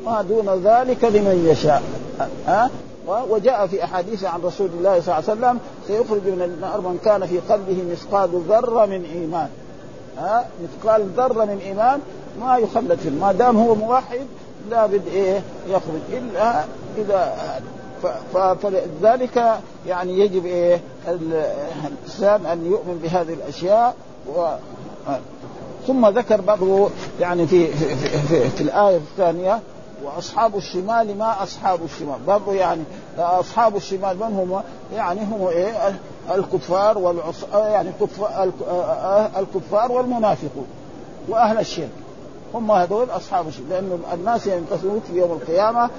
[0.06, 1.84] ما دون ذلك لمن يشاء.
[2.48, 2.70] ها
[3.30, 7.26] وجاء في أحاديث عن رسول الله صلى الله عليه وسلم سيخرج من النار من كان
[7.26, 9.50] في قلبه مثقال ذرة من إيمان.
[10.18, 12.00] ها مثقال ذرة من إيمان
[12.42, 14.28] ما يخلد فيه ما دام هو موحد
[14.70, 16.02] لابد إيه يخرج.
[16.14, 16.64] إلا
[16.98, 17.36] إذا
[18.62, 23.96] فلذلك يعني يجب إيه الإنسان أن يؤمن بهذه الأشياء
[24.36, 24.48] و
[25.88, 29.60] ثم ذكر برضه يعني في في, في, في, في الآية الثانية
[30.04, 32.20] وأصحاب الشمال ما أصحاب الشمال.
[32.28, 32.84] برضه يعني
[33.18, 34.62] أصحاب الشمال من هم؟
[34.96, 36.00] يعني هم إيه
[36.36, 38.52] الكفار والعص يعني الكفار,
[39.38, 40.68] الكفار والمنافقون
[41.30, 41.90] وأهل الشرك.
[42.54, 45.90] هم هذول أصحاب الشمال لأنه الناس ينقسمون في يوم القيامة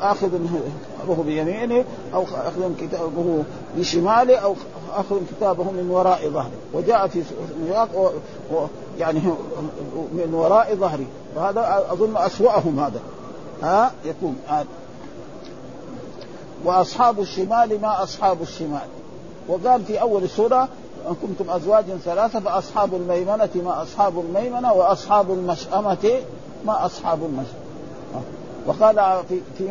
[0.00, 3.44] آخذ كتابه بيمينه أو أخذ كتابه
[3.76, 4.54] بشماله أو
[4.94, 6.50] أخذ كتابه من وراء ظهره.
[6.74, 7.22] وجاء في
[7.66, 8.12] سياق
[8.98, 9.20] يعني
[10.12, 11.06] من وراء ظهره.
[11.36, 13.00] وهذا أظن أسوأهم هذا.
[13.62, 14.66] ها؟ يكون هذا
[16.64, 18.88] وأصحاب الشمال ما أصحاب الشمال.
[19.48, 20.68] وقال في أول السوره
[21.08, 26.20] أن كنتم أزواجا ثلاثة فأصحاب الميمنة ما أصحاب الميمنة وأصحاب المشأمة
[26.66, 27.68] ما أصحاب المشأمة
[28.66, 29.68] وقال في في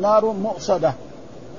[0.00, 0.92] نار مؤصدة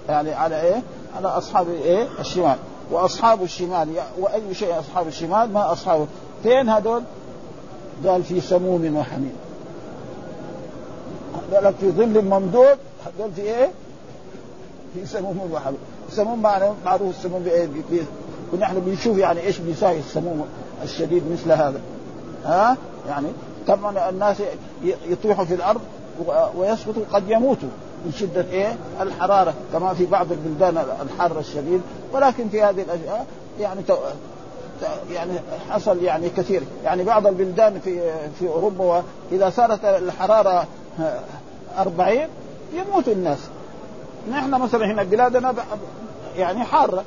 [0.09, 0.81] يعني على إيه؟
[1.17, 2.57] على أصحاب إيه؟ الشمال
[2.91, 3.87] وأصحاب الشمال
[4.19, 6.07] وأي شيء أصحاب الشمال ما أصحاب
[6.43, 7.01] فين هذول؟
[8.05, 9.35] قال في سموم وحميم
[11.53, 13.71] قال في ظل ممدود هذول في إيه؟
[14.93, 16.41] في سموم وحميم السموم
[16.85, 17.67] معروف السموم بإيه؟
[18.55, 20.45] ونحن بنشوف يعني إيش بيساوي السموم
[20.83, 21.81] الشديد مثل هذا.
[22.45, 23.27] ها؟ يعني
[23.67, 24.37] طبعا الناس
[24.83, 25.81] يطيحوا في الأرض
[26.55, 27.69] ويسقطوا قد يموتوا
[28.05, 31.81] من شدة إيه؟ الحرارة كما في بعض البلدان الحر الشديد.
[32.13, 33.25] ولكن في هذه الأشياء
[33.59, 33.95] يعني تو...
[35.11, 35.31] يعني
[35.69, 36.61] حصل يعني كثير.
[36.83, 40.67] يعني بعض البلدان في في أوروبا إذا صارت الحرارة
[41.77, 42.17] 40
[42.73, 43.39] يموت الناس.
[44.31, 45.53] نحن مثلا هنا بلادنا
[46.37, 47.03] يعني حارة.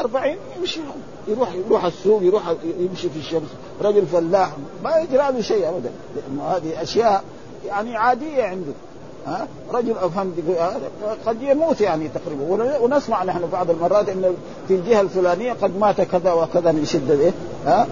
[0.00, 0.80] 40 يمشي
[1.28, 2.42] يروح يروح السوق يروح
[2.78, 3.48] يمشي في الشمس.
[3.82, 4.50] رجل فلاح.
[4.84, 5.90] ما يجرى له شيء ابدا.
[6.42, 7.24] هذه أشياء
[7.66, 8.72] يعني عادية عنده.
[9.26, 10.34] ها؟ رجل أفهم
[11.26, 12.78] قد يموت يعني تقريبا.
[12.80, 14.34] ونسمع نحن بعض المرات ان
[14.68, 17.32] في الجهة الفلانية قد مات كذا وكذا من شده إيه
[17.66, 17.86] ها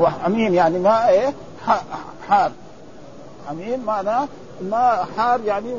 [0.00, 1.32] وحميم يعني ما إيه؟
[2.28, 2.52] حار.
[3.48, 4.28] حميم معناه
[4.70, 5.74] ما حار يعني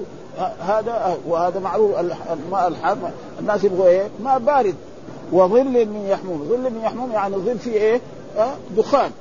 [0.59, 1.99] هذا وهذا معروف
[2.31, 2.97] الماء الحار
[3.39, 4.75] الناس يبغوا إيه؟ ماء بارد
[5.31, 8.01] وظل من يحموم، ظل من يحموم يعني ظل فيه إيه؟
[8.37, 9.11] أه؟ دخان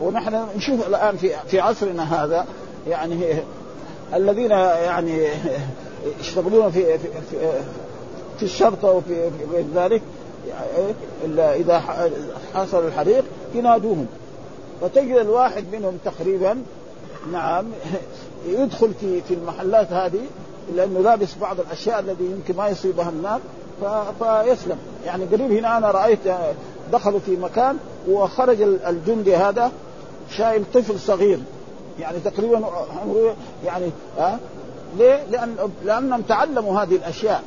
[0.00, 2.46] ونحن نشوف الآن في في عصرنا هذا
[2.88, 3.34] يعني
[4.14, 5.28] الذين يعني
[6.20, 7.36] يشتغلون في في, في,
[8.38, 10.02] في الشرطه وفي في ذلك
[10.48, 11.82] يعني إذا
[12.54, 13.24] حصل الحريق
[13.54, 14.06] ينادوهم
[14.80, 16.62] فتجد الواحد منهم تقريبا
[17.32, 17.64] نعم
[18.46, 20.20] يدخل في في المحلات هذه
[20.76, 23.40] لأنه لابس بعض الأشياء الذي يمكن ما يصيبها النار
[24.18, 24.78] فيسلم.
[25.06, 26.18] يعني قريب هنا أنا رأيت
[26.92, 27.76] دخلوا في مكان
[28.08, 29.72] وخرج الجندي هذا
[30.30, 31.38] شايل طفل صغير.
[32.00, 32.56] يعني تقريبا
[33.02, 34.38] عمره يعني ها
[34.98, 37.42] ليه؟ لأن لأنهم تعلموا هذه الأشياء.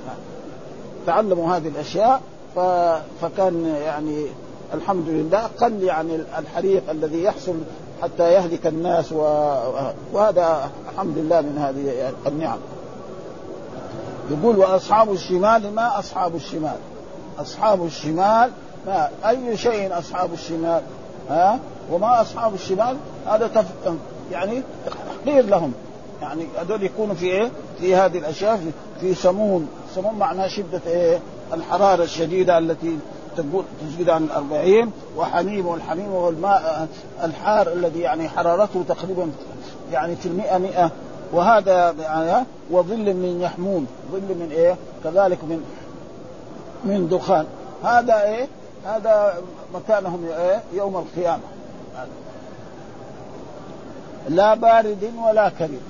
[1.07, 2.21] تعلموا هذه الأشياء
[3.21, 4.25] فكان يعني
[4.73, 7.55] الحمد لله قل يعني الحريق الذي يحصل
[8.01, 9.21] حتى يهلك الناس و...
[10.13, 12.57] وهذا الحمد لله من هذه النعم.
[14.31, 16.77] يقول وأصحاب الشمال ما أصحاب الشمال؟
[17.39, 18.51] أصحاب الشمال
[18.87, 20.81] ما أي شيء أصحاب الشمال؟
[21.29, 21.59] ها؟
[21.91, 23.65] وما أصحاب الشمال؟ هذا تف...
[24.31, 25.73] يعني تحقير لهم.
[26.21, 28.59] يعني هذول يكونوا في إيه؟ في هذه الأشياء
[29.01, 31.19] في, سموم، سموم معناها شدة إيه؟
[31.53, 32.97] الحرارة الشديدة التي
[33.37, 36.87] تقول تزيد عن الأربعين وحميم والحميم هو الماء
[37.23, 39.31] الحار الذي يعني حرارته تقريبا
[39.91, 40.91] يعني في المئة مئة.
[41.33, 43.87] وهذا يعني وظل من يحموم.
[44.11, 45.63] ظل من إيه؟ كذلك من
[46.85, 47.45] من دخان.
[47.83, 48.47] هذا إيه؟
[48.85, 49.33] هذا
[49.73, 51.43] مكانهم إيه؟ يوم القيامة.
[54.29, 55.81] لا بارد ولا كريم.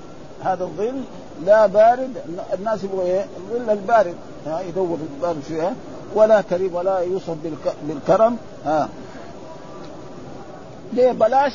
[0.44, 1.02] هذا الظل
[1.46, 2.14] لا بارد.
[2.54, 4.16] الناس يبغوا إيه؟ الظل البارد.
[4.48, 5.74] يدور البارد فيها
[6.18, 7.36] ولا كريم ولا يوصف
[7.88, 8.38] بالكرم.
[8.66, 8.90] ها.
[10.94, 11.54] ليه بلاش؟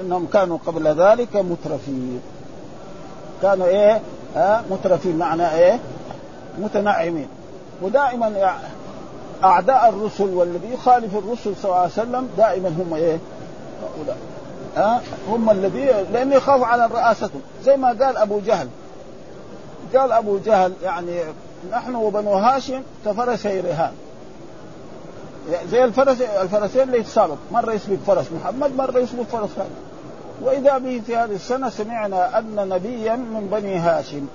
[0.00, 2.20] إنهم كانوا قبل ذلك مترفين.
[3.42, 4.00] كانوا إيه؟
[4.36, 5.18] ها مترفين.
[5.18, 5.80] معنى إيه؟
[6.58, 7.28] متنعمين.
[7.82, 8.56] ودائما
[9.44, 13.18] أعداء الرسل والذي يخالف الرسل صلى الله عليه وسلم دائما هم إيه؟
[13.82, 14.16] هؤلاء.
[14.76, 18.68] ها هم الذي لأنه يخاف على رئاستهم زي ما قال أبو جهل.
[19.96, 21.20] قال أبو جهل يعني
[21.70, 23.62] نحن وبنو هاشم كفرسي
[25.70, 29.68] زي الفرس الفرسين اللي يتسابق مرة يسبق فرس محمد مرة يسبق فرس ثاني
[30.42, 34.26] وإذا به في هذه السنة سمعنا أن نبيا من بني هاشم.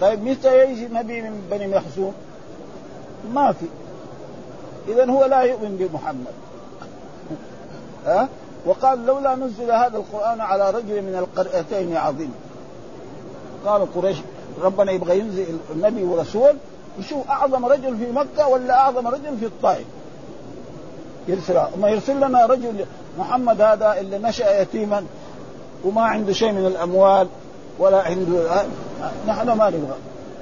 [0.00, 2.14] طيب متى يجي نبي من بني مخزوم؟
[3.34, 3.66] ما في.
[4.88, 6.26] اذا هو لا يؤمن بمحمد.
[8.06, 8.28] ها؟
[8.66, 12.34] وقال لولا نزل هذا القرآن على رجل من القريتين عظيم.
[13.66, 14.16] قال قريش
[14.62, 16.52] ربنا يبغى ينزل النبي ورسول
[16.98, 19.86] يشوف أعظم رجل في مكة ولا أعظم رجل في الطائف.
[21.28, 22.84] يرسل ما يرسل لنا رجل
[23.18, 25.04] محمد هذا اللي نشأ يتيما
[25.84, 27.28] وما عنده شيء من الأموال
[27.78, 28.64] ولا عنده
[29.28, 29.96] نحن ما نبغى.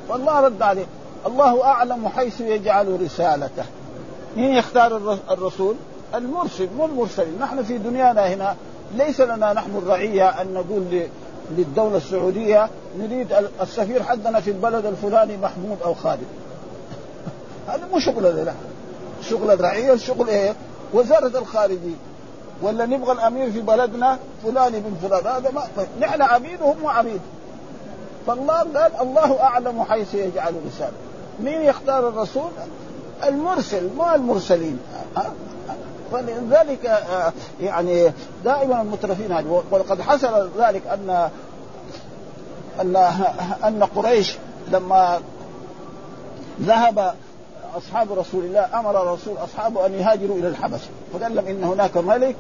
[0.09, 0.87] والله رد عليه
[1.27, 3.65] الله أعلم حيث يجعل رسالته.
[4.37, 5.75] مين يختار الر- الرسول؟
[6.15, 7.39] المرسل مو المرسلين.
[7.41, 8.57] نحن في دنيانا هنا
[8.97, 11.03] ليس لنا نحن الرعية أن نقول
[11.51, 16.27] ل- للدولة السعودية نريد ال- السفير حقنا في البلد الفلاني محمود أو خالد.
[17.69, 18.55] هذا مو شغل لا.
[19.23, 20.55] شغل الرعية شغل إيه؟
[20.95, 21.95] وزارة الخارجية.
[22.63, 25.27] ولا نبغى الأمير في بلدنا فلان بن فلان.
[25.27, 27.21] هذا ما طيب نحن عبيد وهم عبيد.
[28.27, 30.97] فالله قال الله أعلم حيث يجعل رسالته
[31.41, 32.51] مين يختار الرسول؟
[33.29, 34.79] المرسل ما المرسلين.
[36.13, 38.13] ها؟ فلذلك آه، يعني
[38.45, 39.63] دائما المترفين هذه.
[39.71, 41.31] وقد حصل ذلك أن
[42.81, 42.97] أن
[43.65, 44.37] أن قريش
[44.73, 45.21] لما
[46.61, 47.15] ذهب
[47.77, 52.37] أصحاب رسول الله أمر الرسول اصحابه أن يهاجروا إلى الحبشه فقال لهم إن هناك ملك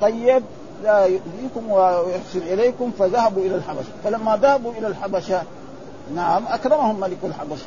[0.00, 0.42] طيب
[0.84, 5.42] لا يؤذيكم ويحسن إليكم فذهبوا إلى الحبشه فلما ذهبوا إلى الحبشه
[6.14, 7.66] نعم أكرمهم ملك الحبشه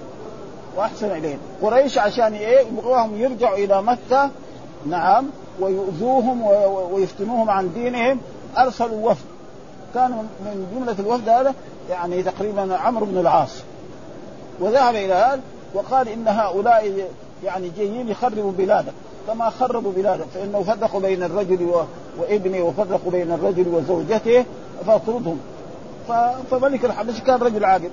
[0.77, 1.39] وأحسن إليهم.
[1.61, 4.29] قريش عشان إيه؟ يبغوهم يرجعوا إلى مكة.
[4.85, 5.25] نعم.
[5.61, 6.41] ويؤذوهم
[6.91, 8.19] ويفتنوهم عن دينهم
[8.57, 9.25] أرسلوا وفد
[9.93, 11.53] كان من جملة الوفد هذا
[11.89, 13.51] يعني تقريبا عمرو بن العاص
[14.59, 15.41] وذهب إلى هذا
[15.73, 17.07] وقال إن هؤلاء
[17.43, 18.93] يعني جايين يخربوا بلادك
[19.27, 21.71] كما خربوا بلادك فإنه فرقوا بين الرجل.
[22.19, 24.45] وابنه وفرقوا بين الرجل وزوجته
[24.87, 25.39] فاطردهم.
[26.51, 27.89] فملك الحبشة كان رجل عاقل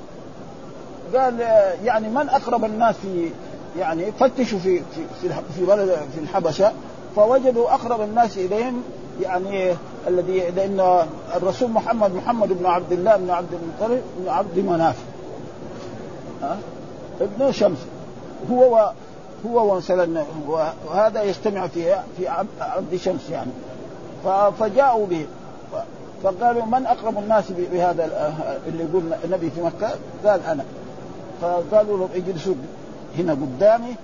[1.15, 1.41] قال
[1.85, 3.31] يعني من أقرب الناس في
[3.79, 6.73] يعني فتشوا في في في في بلد في الحبشة
[7.19, 8.83] فوجدوا أقرب الناس إليهم
[9.23, 9.75] يعني
[10.09, 14.97] الذي لأن الرسول محمد محمد بن عبد الله بن عبد المطلب بن عبد مناف.
[16.43, 16.57] ها؟
[17.21, 17.79] ابن شمس.
[18.53, 18.93] هو
[19.47, 20.25] هو ومثلا
[20.89, 23.51] وهذا يجتمع في في عبد- شمس يعني.
[24.61, 25.27] فجاءوا به.
[26.23, 28.35] فقالوا من أقرب الناس بهذا ال-
[28.67, 29.91] اللي يقول النبي في مكة؟
[30.25, 30.65] قال أنا.
[31.41, 32.55] فقالوا له اجلسوا
[33.19, 33.95] هنا قدامي.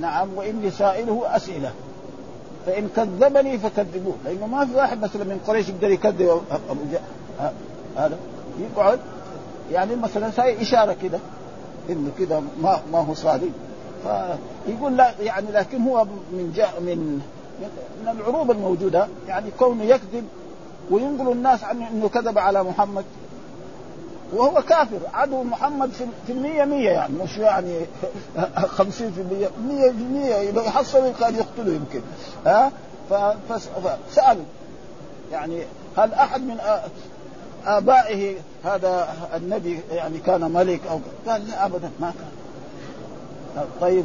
[0.00, 1.72] نعم وإني سائله أسئلة.
[2.66, 4.14] فإن كذبني فكذبوه.
[4.24, 7.52] لأنه ما في واحد مثلا من قريش يقدر يكذب ابو جهل
[7.96, 8.18] هذا.
[8.60, 8.98] يقعد.
[9.72, 11.18] يعني مثلا ساي إشارة كده.
[11.90, 13.50] إنه كده ما ما هو صادق.
[14.02, 17.20] فيقول لا يعني لكن هو من جاء من
[18.02, 19.08] من العروض الموجودة.
[19.28, 20.24] يعني كونه يكذب
[20.90, 23.04] وينقل الناس عنه إنه كذب على محمد.
[24.34, 24.98] وهو كافر.
[25.14, 25.90] عدو محمد
[26.26, 27.80] في المية مية يعني مش يعني
[28.76, 32.00] خمسين في المية مية في المية لو يحصلوا كان يقتلوا يمكن.
[32.46, 32.72] ها؟
[34.10, 34.44] فسألوا.
[35.32, 35.62] يعني
[35.96, 36.56] هل أحد من
[37.66, 42.30] آبائه هذا النبي يعني كان ملك أو قال لا أبدا ما كان.
[43.80, 44.04] طيب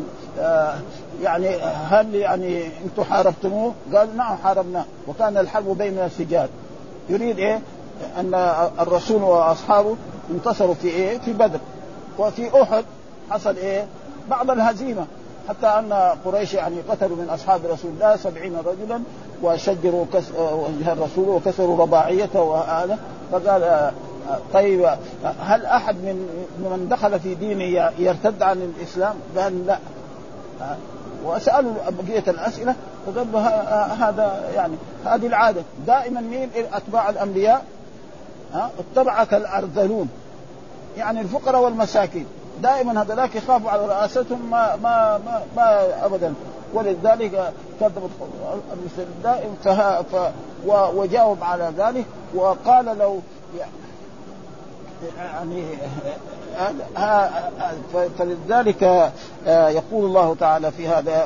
[1.21, 1.55] يعني
[1.89, 4.85] هل يعني أنتم حاربتموه؟ قال نعم حاربناه.
[5.07, 6.49] وكان الحرب بين السجاد
[7.09, 7.61] يريد إيه؟
[8.17, 8.33] أن
[8.79, 9.95] الرسول وأصحابه
[10.31, 11.59] انتصروا في إيه؟ في بدر.
[12.17, 12.85] وفي أحد
[13.29, 13.85] حصل إيه؟
[14.29, 15.05] بعض الهزيمة.
[15.49, 15.93] حتى أن
[16.25, 19.01] قريش يعني قتلوا من أصحاب رسول الله سبعين رجلا
[19.43, 20.31] وشجروا كس...
[20.31, 22.97] وجه الرسول وكسروا رباعيته وهذا.
[23.31, 23.91] فقال آه،
[24.29, 24.97] آه، طيب آه،
[25.39, 26.27] هل أحد من
[26.59, 29.79] من دخل في دينه يرتد عن الإسلام؟ قال لا.
[30.61, 30.77] آه،
[31.25, 32.75] وسألوا بقية الأسئلة.
[33.05, 35.61] فقال آه، هذا يعني هذه العادة.
[35.87, 37.65] دائما مين أتباع الأنبياء؟
[38.53, 40.09] ها؟ اتبعك الأرذلون.
[40.97, 42.25] يعني الفقراء والمساكين.
[42.61, 46.33] دائما هذولاك يخافوا على رئاستهم ما ما ما, ما ابدا.
[46.73, 48.09] ولذلك كذبت
[48.73, 50.15] المسلم دائم فها ف
[50.67, 52.05] وجاوب على ذلك.
[52.35, 53.19] وقال لو
[55.17, 55.63] يعني
[58.17, 59.11] فلذلك
[59.47, 61.25] آه، يقول الله تعالى في هذا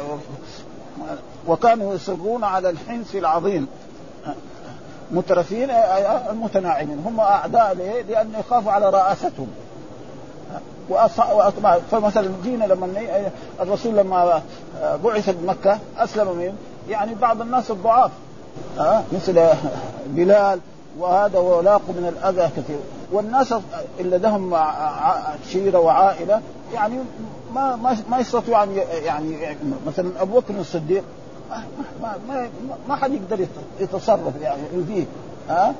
[1.47, 3.67] وكانوا يصرون على الحنث العظيم.
[5.11, 5.69] مترفين
[6.29, 9.47] المتناعمين هم أعداء ليه؟ لأن يخافوا على رئاستهم
[11.91, 12.87] فمثلا جينا لما
[13.61, 14.41] الرسول لما
[15.03, 16.55] بعث بمكة أسلم من
[16.89, 18.11] يعني بعض الناس الضعاف.
[18.77, 19.47] ها مثل
[20.07, 20.59] بلال
[20.99, 22.79] وهذا ولاقوا من الأذى كثير.
[23.11, 23.53] والناس
[23.99, 24.57] اللي لهم
[25.51, 26.41] شيرة وعائلة
[26.73, 26.95] يعني
[27.55, 31.03] ما ما ما يستطيعوا ي- يعني مثلا أبو بكر الصديق
[32.01, 32.49] ما ما
[32.89, 35.05] ما, حد يقدر يت- يتصرف يعني يذيه
[35.49, 35.73] ها؟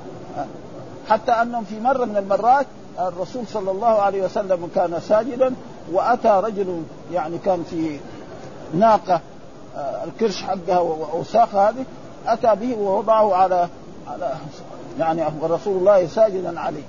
[1.10, 2.66] حتى أنهم في مرة من المرات
[3.00, 5.54] الرسول صلى الله عليه وسلم كان ساجدا
[5.92, 8.00] وأتى رجل يعني كان في
[8.74, 9.20] ناقة
[9.78, 11.86] آه، الكرش حقها واوساخها هذه
[12.28, 13.68] أتى به ووضعه على
[14.08, 14.34] على
[15.00, 16.84] يعني رسول الله ساجدا عليه.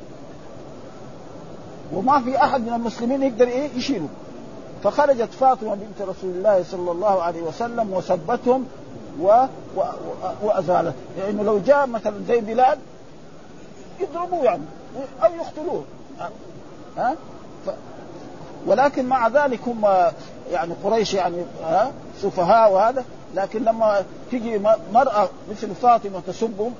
[1.95, 4.09] وما في أحد من المسلمين يقدر إيه؟ يشيله.
[4.85, 8.67] فخرجت فاطمة بنت رسول الله صلى الله عليه وسلم وسبتهم
[9.21, 9.27] و...
[9.77, 9.81] و...
[9.81, 9.83] و...
[10.43, 10.95] وأزالت.
[11.19, 12.79] لأنه لو جاء مثلا زي بلال
[14.01, 14.63] يضربوه يعني
[15.25, 15.85] أو يقتلوه.
[16.99, 17.15] ها؟
[17.67, 17.71] ف...
[18.67, 19.87] ولكن مع ذلك هم
[20.51, 23.05] يعني قريش يعني ها؟ سفهاء وهذا.
[23.35, 24.61] لكن لما تجي
[24.93, 26.75] مرأة مثل فاطمة تسبهم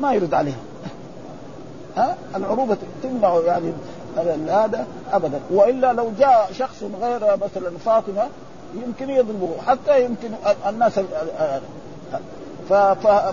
[0.00, 0.56] ما يرد عليها
[1.96, 3.72] ها؟ العروبة تمنع يعني.
[4.48, 5.40] هذا ابدا.
[5.50, 8.28] وإلا لو جاء شخص غير مثلا فاطمة
[8.74, 10.30] يمكن يضربه حتى يمكن
[10.68, 11.00] الناس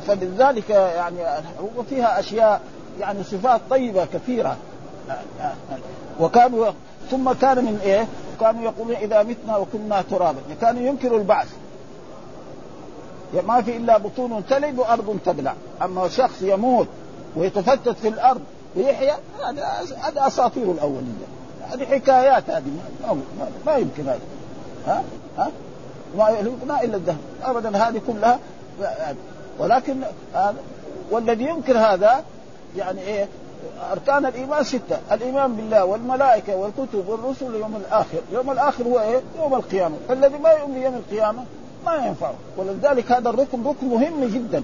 [0.08, 1.18] فلذلك يعني
[1.90, 2.62] فيها أشياء
[3.00, 4.58] يعني صفات طيبة كثيرة.
[6.20, 6.72] وكانوا
[7.12, 8.08] ثم كان من إيه؟
[8.40, 10.40] كانوا يقولون إذا متنا وكنا ترابا.
[10.62, 11.48] كانوا ينكروا البعث.
[13.48, 15.54] ما في إلا بطون تلد وأرض تبلع.
[15.82, 16.88] أما شخص يموت
[17.36, 18.42] ويتفتت في الأرض
[18.78, 19.14] ويحيى
[20.02, 21.18] هذا أساطير الاولين
[21.72, 22.64] هذه حكايات هذه
[23.02, 24.20] ما, ما, ما يمكن هذا.
[24.88, 25.04] ها؟
[25.38, 25.52] ها؟
[26.18, 27.18] ما يهلكنا إلا الدهر.
[27.44, 28.40] ابدا هذه كلها
[29.60, 29.96] ولكن
[30.34, 30.56] هذا
[31.12, 32.24] والذي ينكر هذا
[32.78, 33.28] يعني إيه؟
[33.92, 39.54] أركان الإيمان ستة، الإيمان بالله والملائكة والكتب والرسل واليوم الآخر، اليوم الآخر هو إيه؟ يوم
[39.54, 41.44] القيامة، فالذي ما يؤمن بيوم القيامة
[41.86, 44.64] ما ينفعه، ولذلك هذا الركن ركن مهم جدا.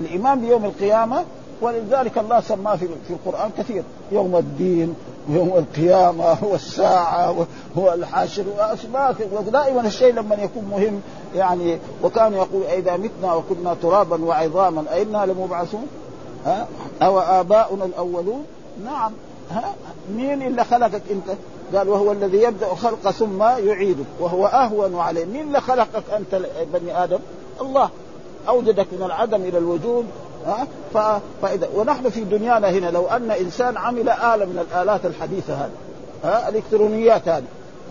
[0.00, 1.24] الإيمان بيوم القيامة
[1.60, 4.94] ولذلك الله سماه في القرآن كثير، يوم الدين
[5.28, 7.46] ويوم القيامة والساعة
[7.76, 11.00] والحشر وأسماء ودائما الشيء لما يكون مهم
[11.34, 15.86] يعني وكان يقول إذا متنا وكنا ترابا وعظاما أئنا لمبعثون؟
[16.46, 16.66] ها؟
[17.02, 18.44] أو آباؤنا الأولون؟
[18.84, 19.12] نعم.
[19.50, 19.74] ها؟
[20.16, 21.36] مين اللي خلقك أنت؟
[21.76, 25.24] قال وهو الذي يبدأ الخلق ثم يعيده وهو أهون عليه.
[25.24, 26.42] مين اللي خلقك أنت
[26.72, 27.18] بني آدم؟
[27.60, 27.90] الله.
[28.48, 30.06] أوجدك من العدم إلى الوجود
[30.46, 35.70] ها؟ فإذا ونحن في دنيانا هنا لو أن إنسان عمل آلة من الآلات الحديثة هذه
[36.24, 37.44] ها؟ الإلكترونيات هذه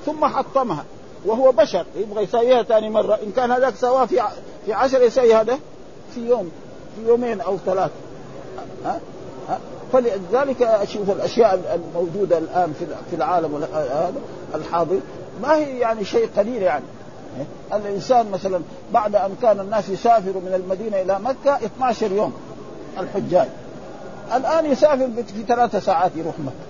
[0.05, 0.85] ثم حطمها
[1.25, 4.21] وهو بشر يبغى يسويها ثاني مرة إن كان هذاك سواه في
[4.65, 5.59] في عشر يسوي هذا؟
[6.15, 6.51] في يوم
[6.95, 7.91] في يومين أو ثلاث
[8.85, 8.99] ها؟
[9.49, 9.59] ها؟
[9.93, 12.73] فلذلك شوف الأشياء الموجودة الآن
[13.09, 13.67] في العالم
[14.55, 14.99] الحاضر
[15.41, 16.83] ما هي يعني شيء قليل يعني.
[17.73, 18.61] الإنسان مثلا
[18.93, 22.33] بعد أن كان الناس يسافروا من المدينة إلى مكة 12 يوم
[22.99, 23.47] الحجاج.
[24.35, 26.69] الآن يسافر في ثلاثة ساعات يروح مكة.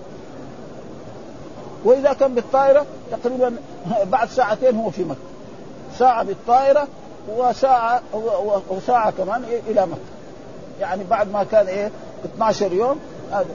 [1.84, 3.56] وإذا كان بالطائرة تقريبا
[4.12, 5.20] بعد ساعتين هو في مكة.
[5.98, 6.88] ساعة بالطائرة
[7.38, 8.02] وساعة
[8.70, 10.00] وساعة كمان إلى مكة.
[10.82, 11.92] يعني بعد ما كان إيه؟
[12.36, 13.00] 12 يوم.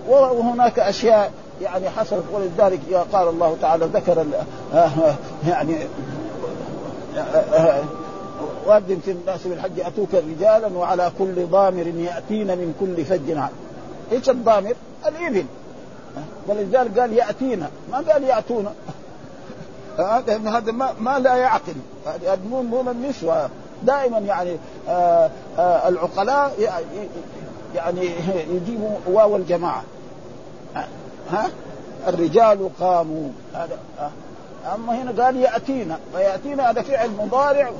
[0.08, 2.24] وهناك أشياء يعني حصلت.
[2.32, 2.80] ولذلك
[3.12, 4.26] قال الله تعالى ذكر
[5.48, 5.76] يعني
[8.66, 13.38] وأذن في الناس بالحج أتوك رجالا وعلى كل ضامر يأتين من كل فج
[14.12, 14.74] إيش الضامر؟
[15.06, 15.44] الإبل.
[16.48, 18.72] ولذلك قال يأتينا ما قال يأتونا
[20.28, 21.74] هذا ما, ما لا يعقل.
[22.06, 23.50] هذه مو من النسوة
[23.82, 24.56] دائما يعني
[24.88, 26.54] آآ آآ العقلاء
[27.74, 28.10] يعني
[28.50, 29.82] يجيبوا واو الجماعة.
[31.30, 31.48] ها؟
[32.08, 33.28] الرجال قاموا.
[33.54, 33.78] هذا
[34.74, 37.70] أما هنا قال يأتينا فيأتينا هذا فعل مضارع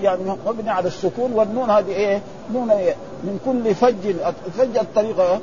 [0.00, 4.16] يعني مبني على السكون والنون هذه إيه؟ نون إيه؟ من كل فج
[4.58, 5.40] فج الطريقة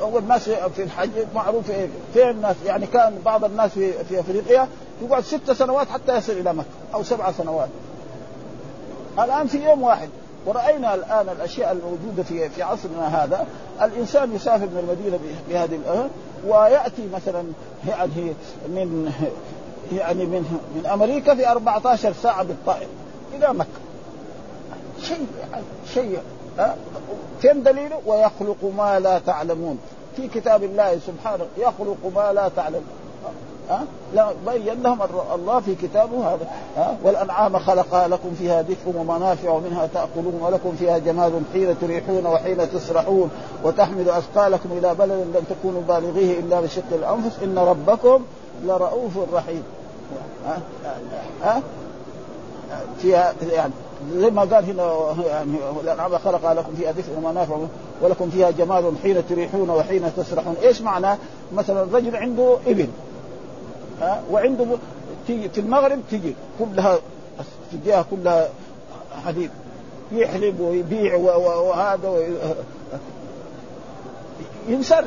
[0.00, 4.68] هو الناس في الحج معروف إيه؟ في الناس يعني كان بعض الناس في في أفريقيا
[5.02, 7.68] يقعد ست سنوات حتى يصل إلى مكة أو سبع سنوات
[9.18, 10.08] الآن في يوم واحد
[10.46, 13.46] ورأينا الآن الأشياء الموجودة في في عصرنا هذا
[13.82, 16.08] الإنسان يسافر من المدينة بهذه
[16.46, 17.44] ويأتي مثلا
[17.88, 18.34] يعني
[18.68, 19.12] من
[19.92, 22.88] يعني من من أمريكا في 14 ساعة بالطائرة
[23.34, 23.68] إلى مكة.
[25.02, 26.18] شيء يعني شيء
[26.58, 26.76] ها؟
[27.40, 29.78] فين دليله؟ ويخلق ما لا تعلمون.
[30.16, 32.84] في كتاب الله سبحانه يخلق ما لا تعلمون.
[33.70, 34.98] ها؟ لا بين لهم
[35.34, 36.46] الله في كتابه هذا.
[36.76, 42.70] ها؟ والأنعام خلقها لكم فيها دفء ومنافع ومنها تأكلون ولكم فيها جمال حين تريحون وحين
[42.72, 43.30] تسرحون.
[43.64, 47.38] وتحمل أثقالكم إلى بلد لم تكونوا بالغيه إلا بشق الأنفس.
[47.42, 48.24] إن ربكم
[48.64, 49.62] لرؤوف رحيم.
[50.46, 50.60] ها؟
[51.42, 51.62] ها؟
[53.02, 53.72] فيها يعني
[54.14, 57.56] زي ما قال هنا يعني الانعام خلق لكم فيها دفء ومنافع
[58.02, 61.18] ولكم فيها جمال حين تريحون وحين تسرحون، إيش معنى؟
[61.52, 62.88] مثلا الرجل عنده إبل
[64.00, 64.66] ها؟ وعنده
[65.26, 66.98] تيجي في المغرب تيجي كلها
[67.72, 68.48] تجيها كلها
[69.26, 69.50] حديد
[70.12, 72.26] يحلب ويبيع وهذا
[74.68, 75.04] ينسر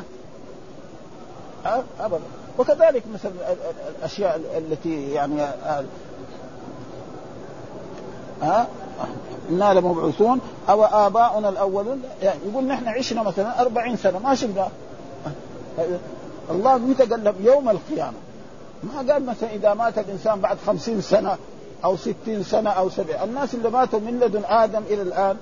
[2.00, 2.24] ابدا.
[2.58, 3.32] وكذلك مثلا
[3.98, 5.46] الأشياء التي يعني
[8.42, 8.66] ها
[9.50, 12.02] إنا لمبعوثون أو آباؤنا الأولون.
[12.22, 14.68] يعني يقول نحن عشنا مثلا أربعين سنة ما شفنا.
[16.50, 18.18] الله متى قال يوم القيامة.
[18.82, 21.36] ما قال مثلا إذا مات الإنسان بعد خمسين سنة
[21.84, 25.36] أو ستين سنة أو سبع الناس اللي ماتوا من لدن آدم إلى الآن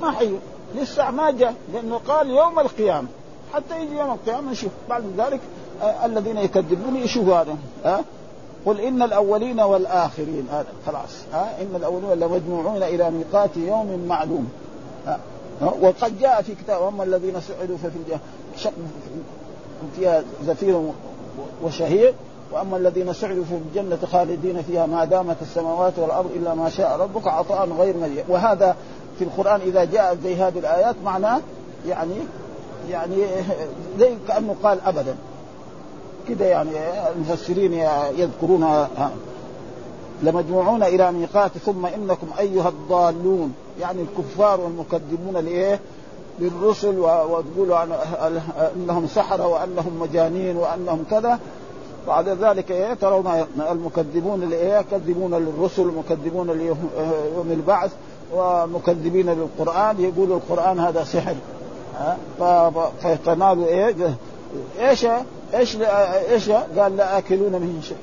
[0.00, 0.38] ما حيوا.
[0.74, 3.08] لسه ما جاء لأنه قال يوم القيامة.
[3.54, 5.40] حتى يجي يوم القيامة نشوف بعد ذلك
[5.82, 7.56] آه الذين يكذبون يشوفوا هذا.
[7.84, 8.04] ها؟
[8.66, 10.46] قل إن الأولين والآخرين.
[10.50, 11.10] هذا خلاص.
[11.32, 14.48] ها؟ إن الأولين لمجموعون إلى ميقات يوم معلوم.
[15.06, 15.18] ها؟
[15.60, 18.20] وقد جاء في كتاب هم الذين سعدوا ففي الجنة
[18.56, 18.72] شق
[19.96, 20.90] فيها زفير
[21.62, 22.14] وشهيق.
[22.52, 27.26] وأما الذين سعدوا في الجنة خالدين فيها ما دامت السماوات والأرض إلا ما شاء ربك
[27.28, 28.76] عطاء غير مليء وهذا
[29.18, 31.40] في القرآن إذا جاء زي هذه الآيات معناه
[31.88, 32.14] يعني
[32.90, 33.16] يعني
[33.98, 35.16] زي كأنه قال ابدا.
[36.28, 36.70] كده يعني
[37.16, 37.72] المفسرين
[38.18, 38.86] يذكرون
[40.22, 43.54] لمجموعون إلى ميقات ثم إنكم أيها الضالون.
[43.80, 45.80] يعني الكفار والمكذبون لإيه؟
[46.40, 47.84] للرسل وتقولوا
[48.76, 51.38] إنهم سحرة وأنهم مجانين وأنهم كذا.
[52.06, 57.92] بعد ذلك إيه؟ ترون المكذبون لإيه؟ يكذبون للرسل ومكذبون ليوم البعث
[58.34, 60.00] ومكذبين للقرآن.
[60.00, 61.34] يقولوا القرآن هذا سحر.
[63.02, 63.94] فيتنادوا إيه؟
[64.80, 65.06] إيش
[65.54, 65.76] إيش
[66.30, 67.94] إيش قال لا آكلون من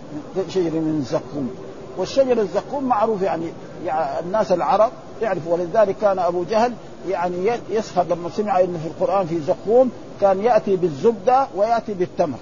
[0.50, 1.50] شجر من زقوم
[1.98, 3.46] والشجر الزقوم معروف يعني,
[3.86, 4.92] يعني الناس العرب
[5.22, 6.74] يعرفوا ولذلك كان أبو جهل
[7.10, 9.92] يعني يسخر لما سمع إنه في القرآن في زقوم
[10.22, 12.38] كان يأتي بالزبدة ويأتي بالتمر.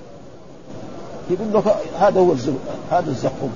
[1.29, 2.33] يقول له هذا هو
[2.91, 3.53] هذا الزقوم.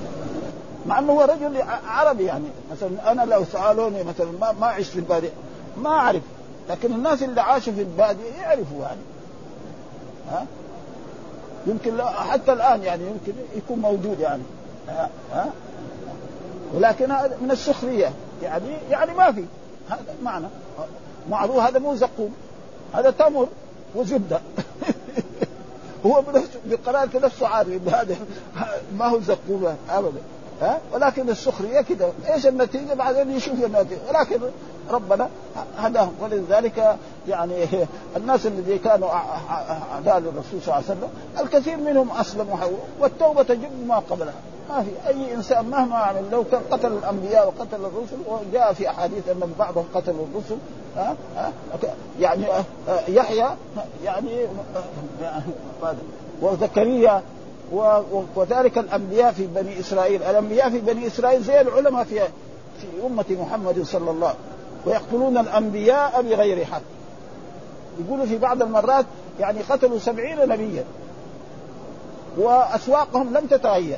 [0.86, 2.46] مع إنه هو رجل عربي يعني.
[2.72, 5.30] مثلا أنا لو سألوني مثلا ما, ما عشت في البادية
[5.78, 6.22] ما أعرف.
[6.70, 9.02] لكن الناس اللي عاشوا في البادية يعرفوا يعني
[10.32, 10.46] ها؟
[11.68, 14.44] يمكن حتى الآن يعني يمكن يكون موجود يعني.
[14.88, 15.50] ها, ها؟
[16.74, 18.12] ولكن هذا من السخرية.
[18.44, 19.46] يعني يعني ما في.
[19.90, 20.48] هذا معنى.
[21.30, 22.34] معروف هذا مو زقوم.
[22.94, 23.48] هذا تمر
[23.96, 24.40] وزبدة.
[26.06, 28.16] هو بنفسه نفسه عارف هذا
[28.98, 30.22] ما هو زقوم ابدا.
[30.62, 34.40] ها ولكن السخريه كده إيش النتيجه بعدين يشوف النتيجه ولكن
[34.90, 35.30] ربنا
[35.78, 36.98] هداهم ولذلك
[37.28, 37.66] يعني
[38.18, 39.10] الناس الذين كانوا
[39.94, 42.58] اعداء للرسول صلى الله عليه وسلم الكثير منهم اسلموا
[43.00, 44.34] والتوبه تجب ما قبلها
[44.70, 49.30] ما في اي انسان مهما عمل لو كان قتل الانبياء وقتل الرسل وجاء في احاديث
[49.30, 50.58] ان بعضهم قتلوا الرسل
[50.98, 51.52] ها ها
[52.20, 52.46] يعني
[53.08, 53.48] يحيى
[54.04, 54.48] يعني
[56.42, 57.22] وزكريا
[58.36, 62.20] وذلك الأنبياء في بني إسرائيل، الأنبياء في بني إسرائيل زي العلماء في
[62.82, 64.56] في أمة محمد صلى الله عليه وسلم
[64.86, 66.82] ويقتلون الأنبياء بغير حق.
[68.00, 69.06] يقولوا في بعض المرات
[69.40, 70.84] يعني قتلوا سبعين نبيا
[72.38, 73.98] وأسواقهم لم تتغير.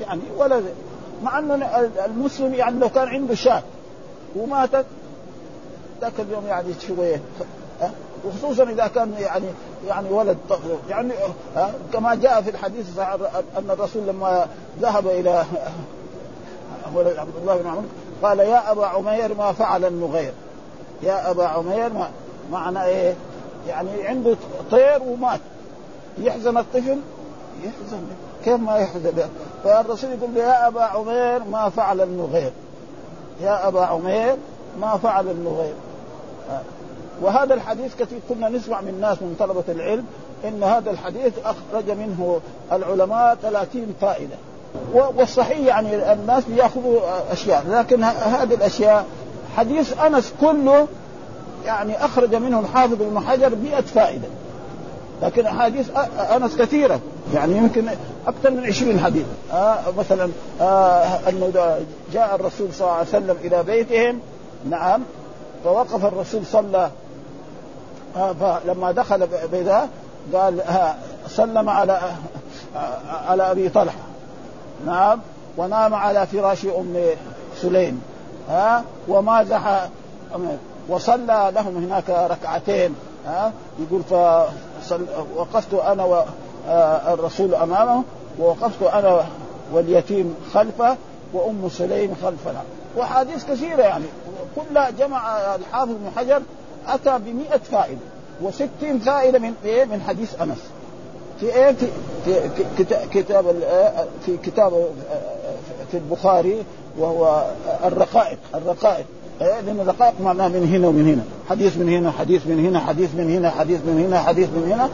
[0.00, 0.62] يعني ولا
[1.22, 1.62] مع أن
[2.04, 3.62] المسلم يعني لو كان عنده شاة
[4.36, 4.86] وماتت
[6.00, 7.20] ذاك اليوم يعني شوية
[8.26, 9.46] وخصوصا إذا كان يعني
[9.88, 10.38] يعني ولد
[10.88, 11.12] يعني
[11.92, 12.98] كما جاء في الحديث
[13.58, 14.46] أن الرسول لما
[14.80, 15.44] ذهب إلى
[16.94, 17.84] ولد عبد الله بن عمر
[18.22, 20.32] قال يا أبا عمير ما فعل النغير؟
[21.02, 22.08] يا أبا عمير ما
[22.52, 23.14] معنى إيه؟
[23.68, 24.36] يعني عنده
[24.70, 25.40] طير ومات.
[26.18, 26.98] يحزن الطفل؟
[27.62, 28.02] يحزن.
[28.44, 29.28] كيف ما يحزن؟
[29.64, 32.52] فالرسول يقول له يا أبا عمير ما فعل النغير.
[33.40, 34.36] يا أبا عمير
[34.80, 35.74] ما فعل النغير.
[37.22, 40.04] وهذا الحديث كثير كنا نسمع من الناس من طلبة العلم
[40.44, 42.40] إن هذا الحديث أخرج منه
[42.72, 44.36] العلماء 30 فائدة.
[44.94, 47.00] والصحيح يعني الناس بيأخذوا
[47.32, 49.04] أشياء لكن هذه الأشياء
[49.56, 50.86] حديث أنس كله
[51.64, 54.28] يعني أخرج منه الحافظ ابن حجر 100 فائدة.
[55.22, 55.90] لكن احاديث
[56.36, 57.00] أنس كثيرة
[57.34, 57.88] يعني يمكن
[58.26, 59.26] أكثر من 20 حديث.
[59.52, 61.76] آه مثلا آه أنه
[62.12, 64.20] جاء الرسول صلى الله عليه وسلم إلى بيتهم
[64.70, 65.02] نعم
[65.64, 66.90] فوقف الرسول صلى
[68.16, 69.88] فلما دخل بيته
[70.34, 70.62] قال
[71.28, 72.00] سلم على
[73.28, 73.98] على أبي طلحة.
[74.86, 75.20] نعم.
[75.56, 76.96] ونام على فراش أم
[77.62, 78.02] سليم.
[78.50, 79.88] ها ومازح
[80.88, 82.94] وصلى لهم هناك ركعتين.
[83.26, 88.02] ها يقول فوقفت أنا والرسول أمامه
[88.38, 89.24] ووقفت أنا
[89.72, 90.96] واليتيم خلفه
[91.32, 92.62] وأم سليم خلفنا.
[92.96, 94.04] واحاديث كثيرة يعني.
[94.56, 96.42] كلها جمع الحافظ بن حجر
[96.88, 98.00] أتى بمئة فائدة
[98.42, 100.58] وستين فائدة من إيه؟ من حديث أنس.
[101.40, 101.72] في إيه؟
[102.24, 103.44] في, في كتاب
[104.26, 104.72] في كتاب
[105.90, 106.64] في البخاري
[106.98, 107.44] وهو
[107.84, 109.06] الرقائق الرقائق.
[109.40, 111.22] لأن الرقائق معناها من هنا ومن هنا.
[111.50, 114.90] حديث من هنا حديث من هنا حديث من هنا حديث من هنا حديث من هنا.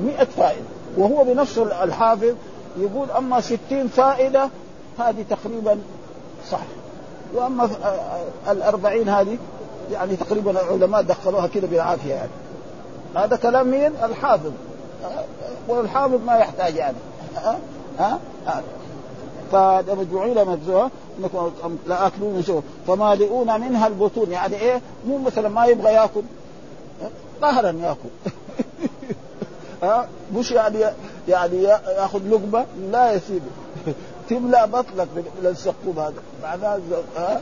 [0.00, 0.66] مئة فائدة.
[0.96, 2.34] وهو بنفسه الحافظ
[2.78, 4.48] يقول أما ستين فائدة
[4.98, 5.78] هذه تقريبا
[6.50, 6.60] صح
[7.34, 7.70] وأما
[8.50, 9.38] الأربعين هذه
[9.90, 12.30] يعني تقريبا العلماء دخلوها كده بالعافية يعني.
[13.16, 14.50] هذا كلام مين؟ الحافظ.
[15.68, 16.96] والحافظ ما يحتاج يعني.
[17.36, 17.58] ها؟
[17.98, 18.62] ها, ها؟
[20.44, 24.30] مجزوها إنكم لا أكلون شو فمالئون منها البطون.
[24.30, 26.22] يعني إيه؟ مو مثلا ما يبغى يأكل.
[27.42, 28.08] قهرا يأكل.
[29.82, 30.78] ها؟ مش يعني
[31.28, 33.46] يعني يأخذ لقمة؟ لا يسيبه
[34.30, 36.22] تملأ بطنك من السقوم هذا.
[36.42, 36.80] معناه
[37.16, 37.40] ها؟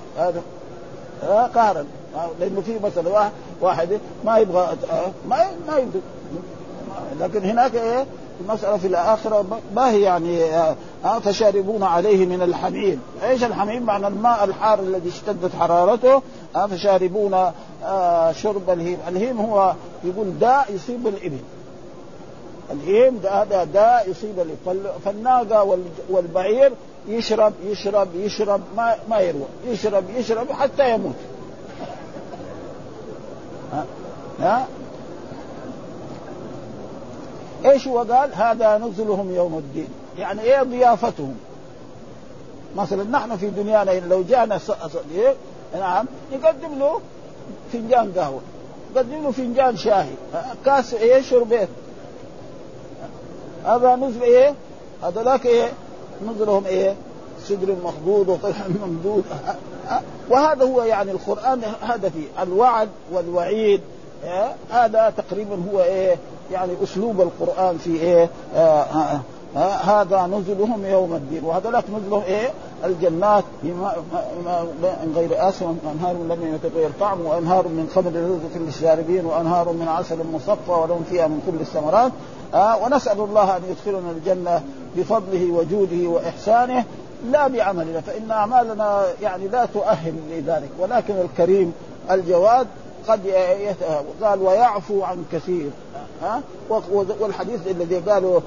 [1.55, 1.85] قهرا
[2.41, 4.77] لأنه في مثلا واحد ما يبغى
[5.29, 6.01] ما ما يبغى.
[7.21, 8.07] لكن هناك إيه؟
[8.41, 9.45] المسألة في الآخرة
[9.75, 10.45] ما هي يعني
[11.05, 13.03] آه فشاربون عليه من الحميم.
[13.23, 16.23] إيش الحميم؟ معنى الماء الحار الذي اشتدت حرارته.
[16.57, 17.51] آه فشاربون
[17.85, 18.99] آه شرب الهيم.
[19.09, 21.39] الهيم هو يقول داء يصيب الإبل.
[22.73, 24.91] الهيم هذا داء يصيب الإبل.
[25.05, 25.79] فالناقة
[26.11, 26.73] والبعير
[27.09, 31.15] يشرب يشرب يشرب ما ما يروى يشرب يشرب حتى يموت.
[33.73, 33.85] ها,
[34.41, 34.67] ها؟
[37.65, 39.89] إيش هو قال؟ هذا نزلهم يوم الدين.
[40.19, 41.37] يعني إيه ضيافتهم؟
[42.77, 44.61] مثلا نحن في دنيانا لو جانا
[45.15, 45.35] إيه؟
[45.75, 46.07] نعم.
[46.33, 47.01] نقدم له
[47.73, 48.41] فنجان قهوة.
[48.95, 50.15] نقدم له فنجان شاهي.
[50.65, 51.69] كاس إيه؟ شربين.
[53.65, 54.55] هذا نزل إيه؟
[55.03, 55.73] هذا ذاك إيه؟
[56.29, 56.95] نزلهم إيه؟
[57.45, 59.25] سدر مخضوض وطلح ممدود
[60.31, 63.81] وهذا هو يعني القرآن هذا فيه الوعد والوعيد.
[64.25, 66.17] إيه؟ هذا تقريبا هو إيه؟
[66.53, 69.21] يعني أسلوب القرآن في إيه؟ آه آه
[69.57, 71.45] هذا نزلهم يوم الدين.
[71.45, 72.51] وهذا نزلهم إيه؟
[72.85, 73.45] الجنات.
[73.63, 80.19] من غير آس وأنهار لم يتغير طعم وأنهار من خمر لذة للشاربين وأنهار من عسل
[80.33, 82.13] مصفى ولهم فيها من كل الثمرات.
[82.55, 84.63] آه ونسأل الله أن يدخلنا الجنة
[84.97, 86.85] بفضله وجوده وإحسانه
[87.31, 90.71] لا بعملنا فإن أعمالنا يعني لا تؤهل لذلك.
[90.79, 91.73] ولكن الكريم
[92.11, 92.67] الجواد
[93.11, 93.21] قد
[94.23, 95.71] قال ويعفو عن كثير.
[96.23, 96.41] ها؟
[97.21, 98.41] والحديث الذي قالوا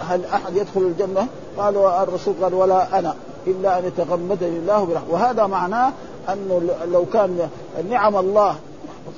[0.00, 1.26] هل أحد يدخل الجنة؟
[1.58, 3.14] قالوا الرسول قال ولا أنا
[3.46, 5.92] إلا أن يتغمدني الله برحمه وهذا معناه
[6.28, 7.48] أنه لو كان
[7.90, 8.56] نعم الله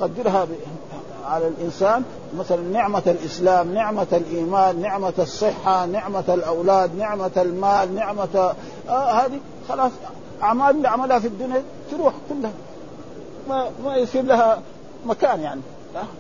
[0.01, 0.47] يقدرها
[1.27, 2.03] على الإنسان
[2.39, 8.55] مثلا نعمة الإسلام، نعمة الإيمان، نعمة الصحة، نعمة الأولاد، نعمة المال، نعمة
[8.89, 9.93] آه هذه خلاص
[10.43, 12.53] اعمال اللي عملها في الدنيا تروح كلها.
[13.51, 14.63] ما ما يصير لها
[15.07, 15.61] مكان يعني.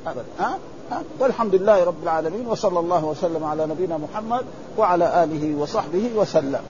[0.06, 0.24] ابدا.
[0.38, 0.58] ها؟
[0.90, 4.44] ها؟ والحمد لله رب العالمين وصلى الله وسلم على نبينا محمد
[4.78, 6.62] وعلى آله وصحبه وسلم.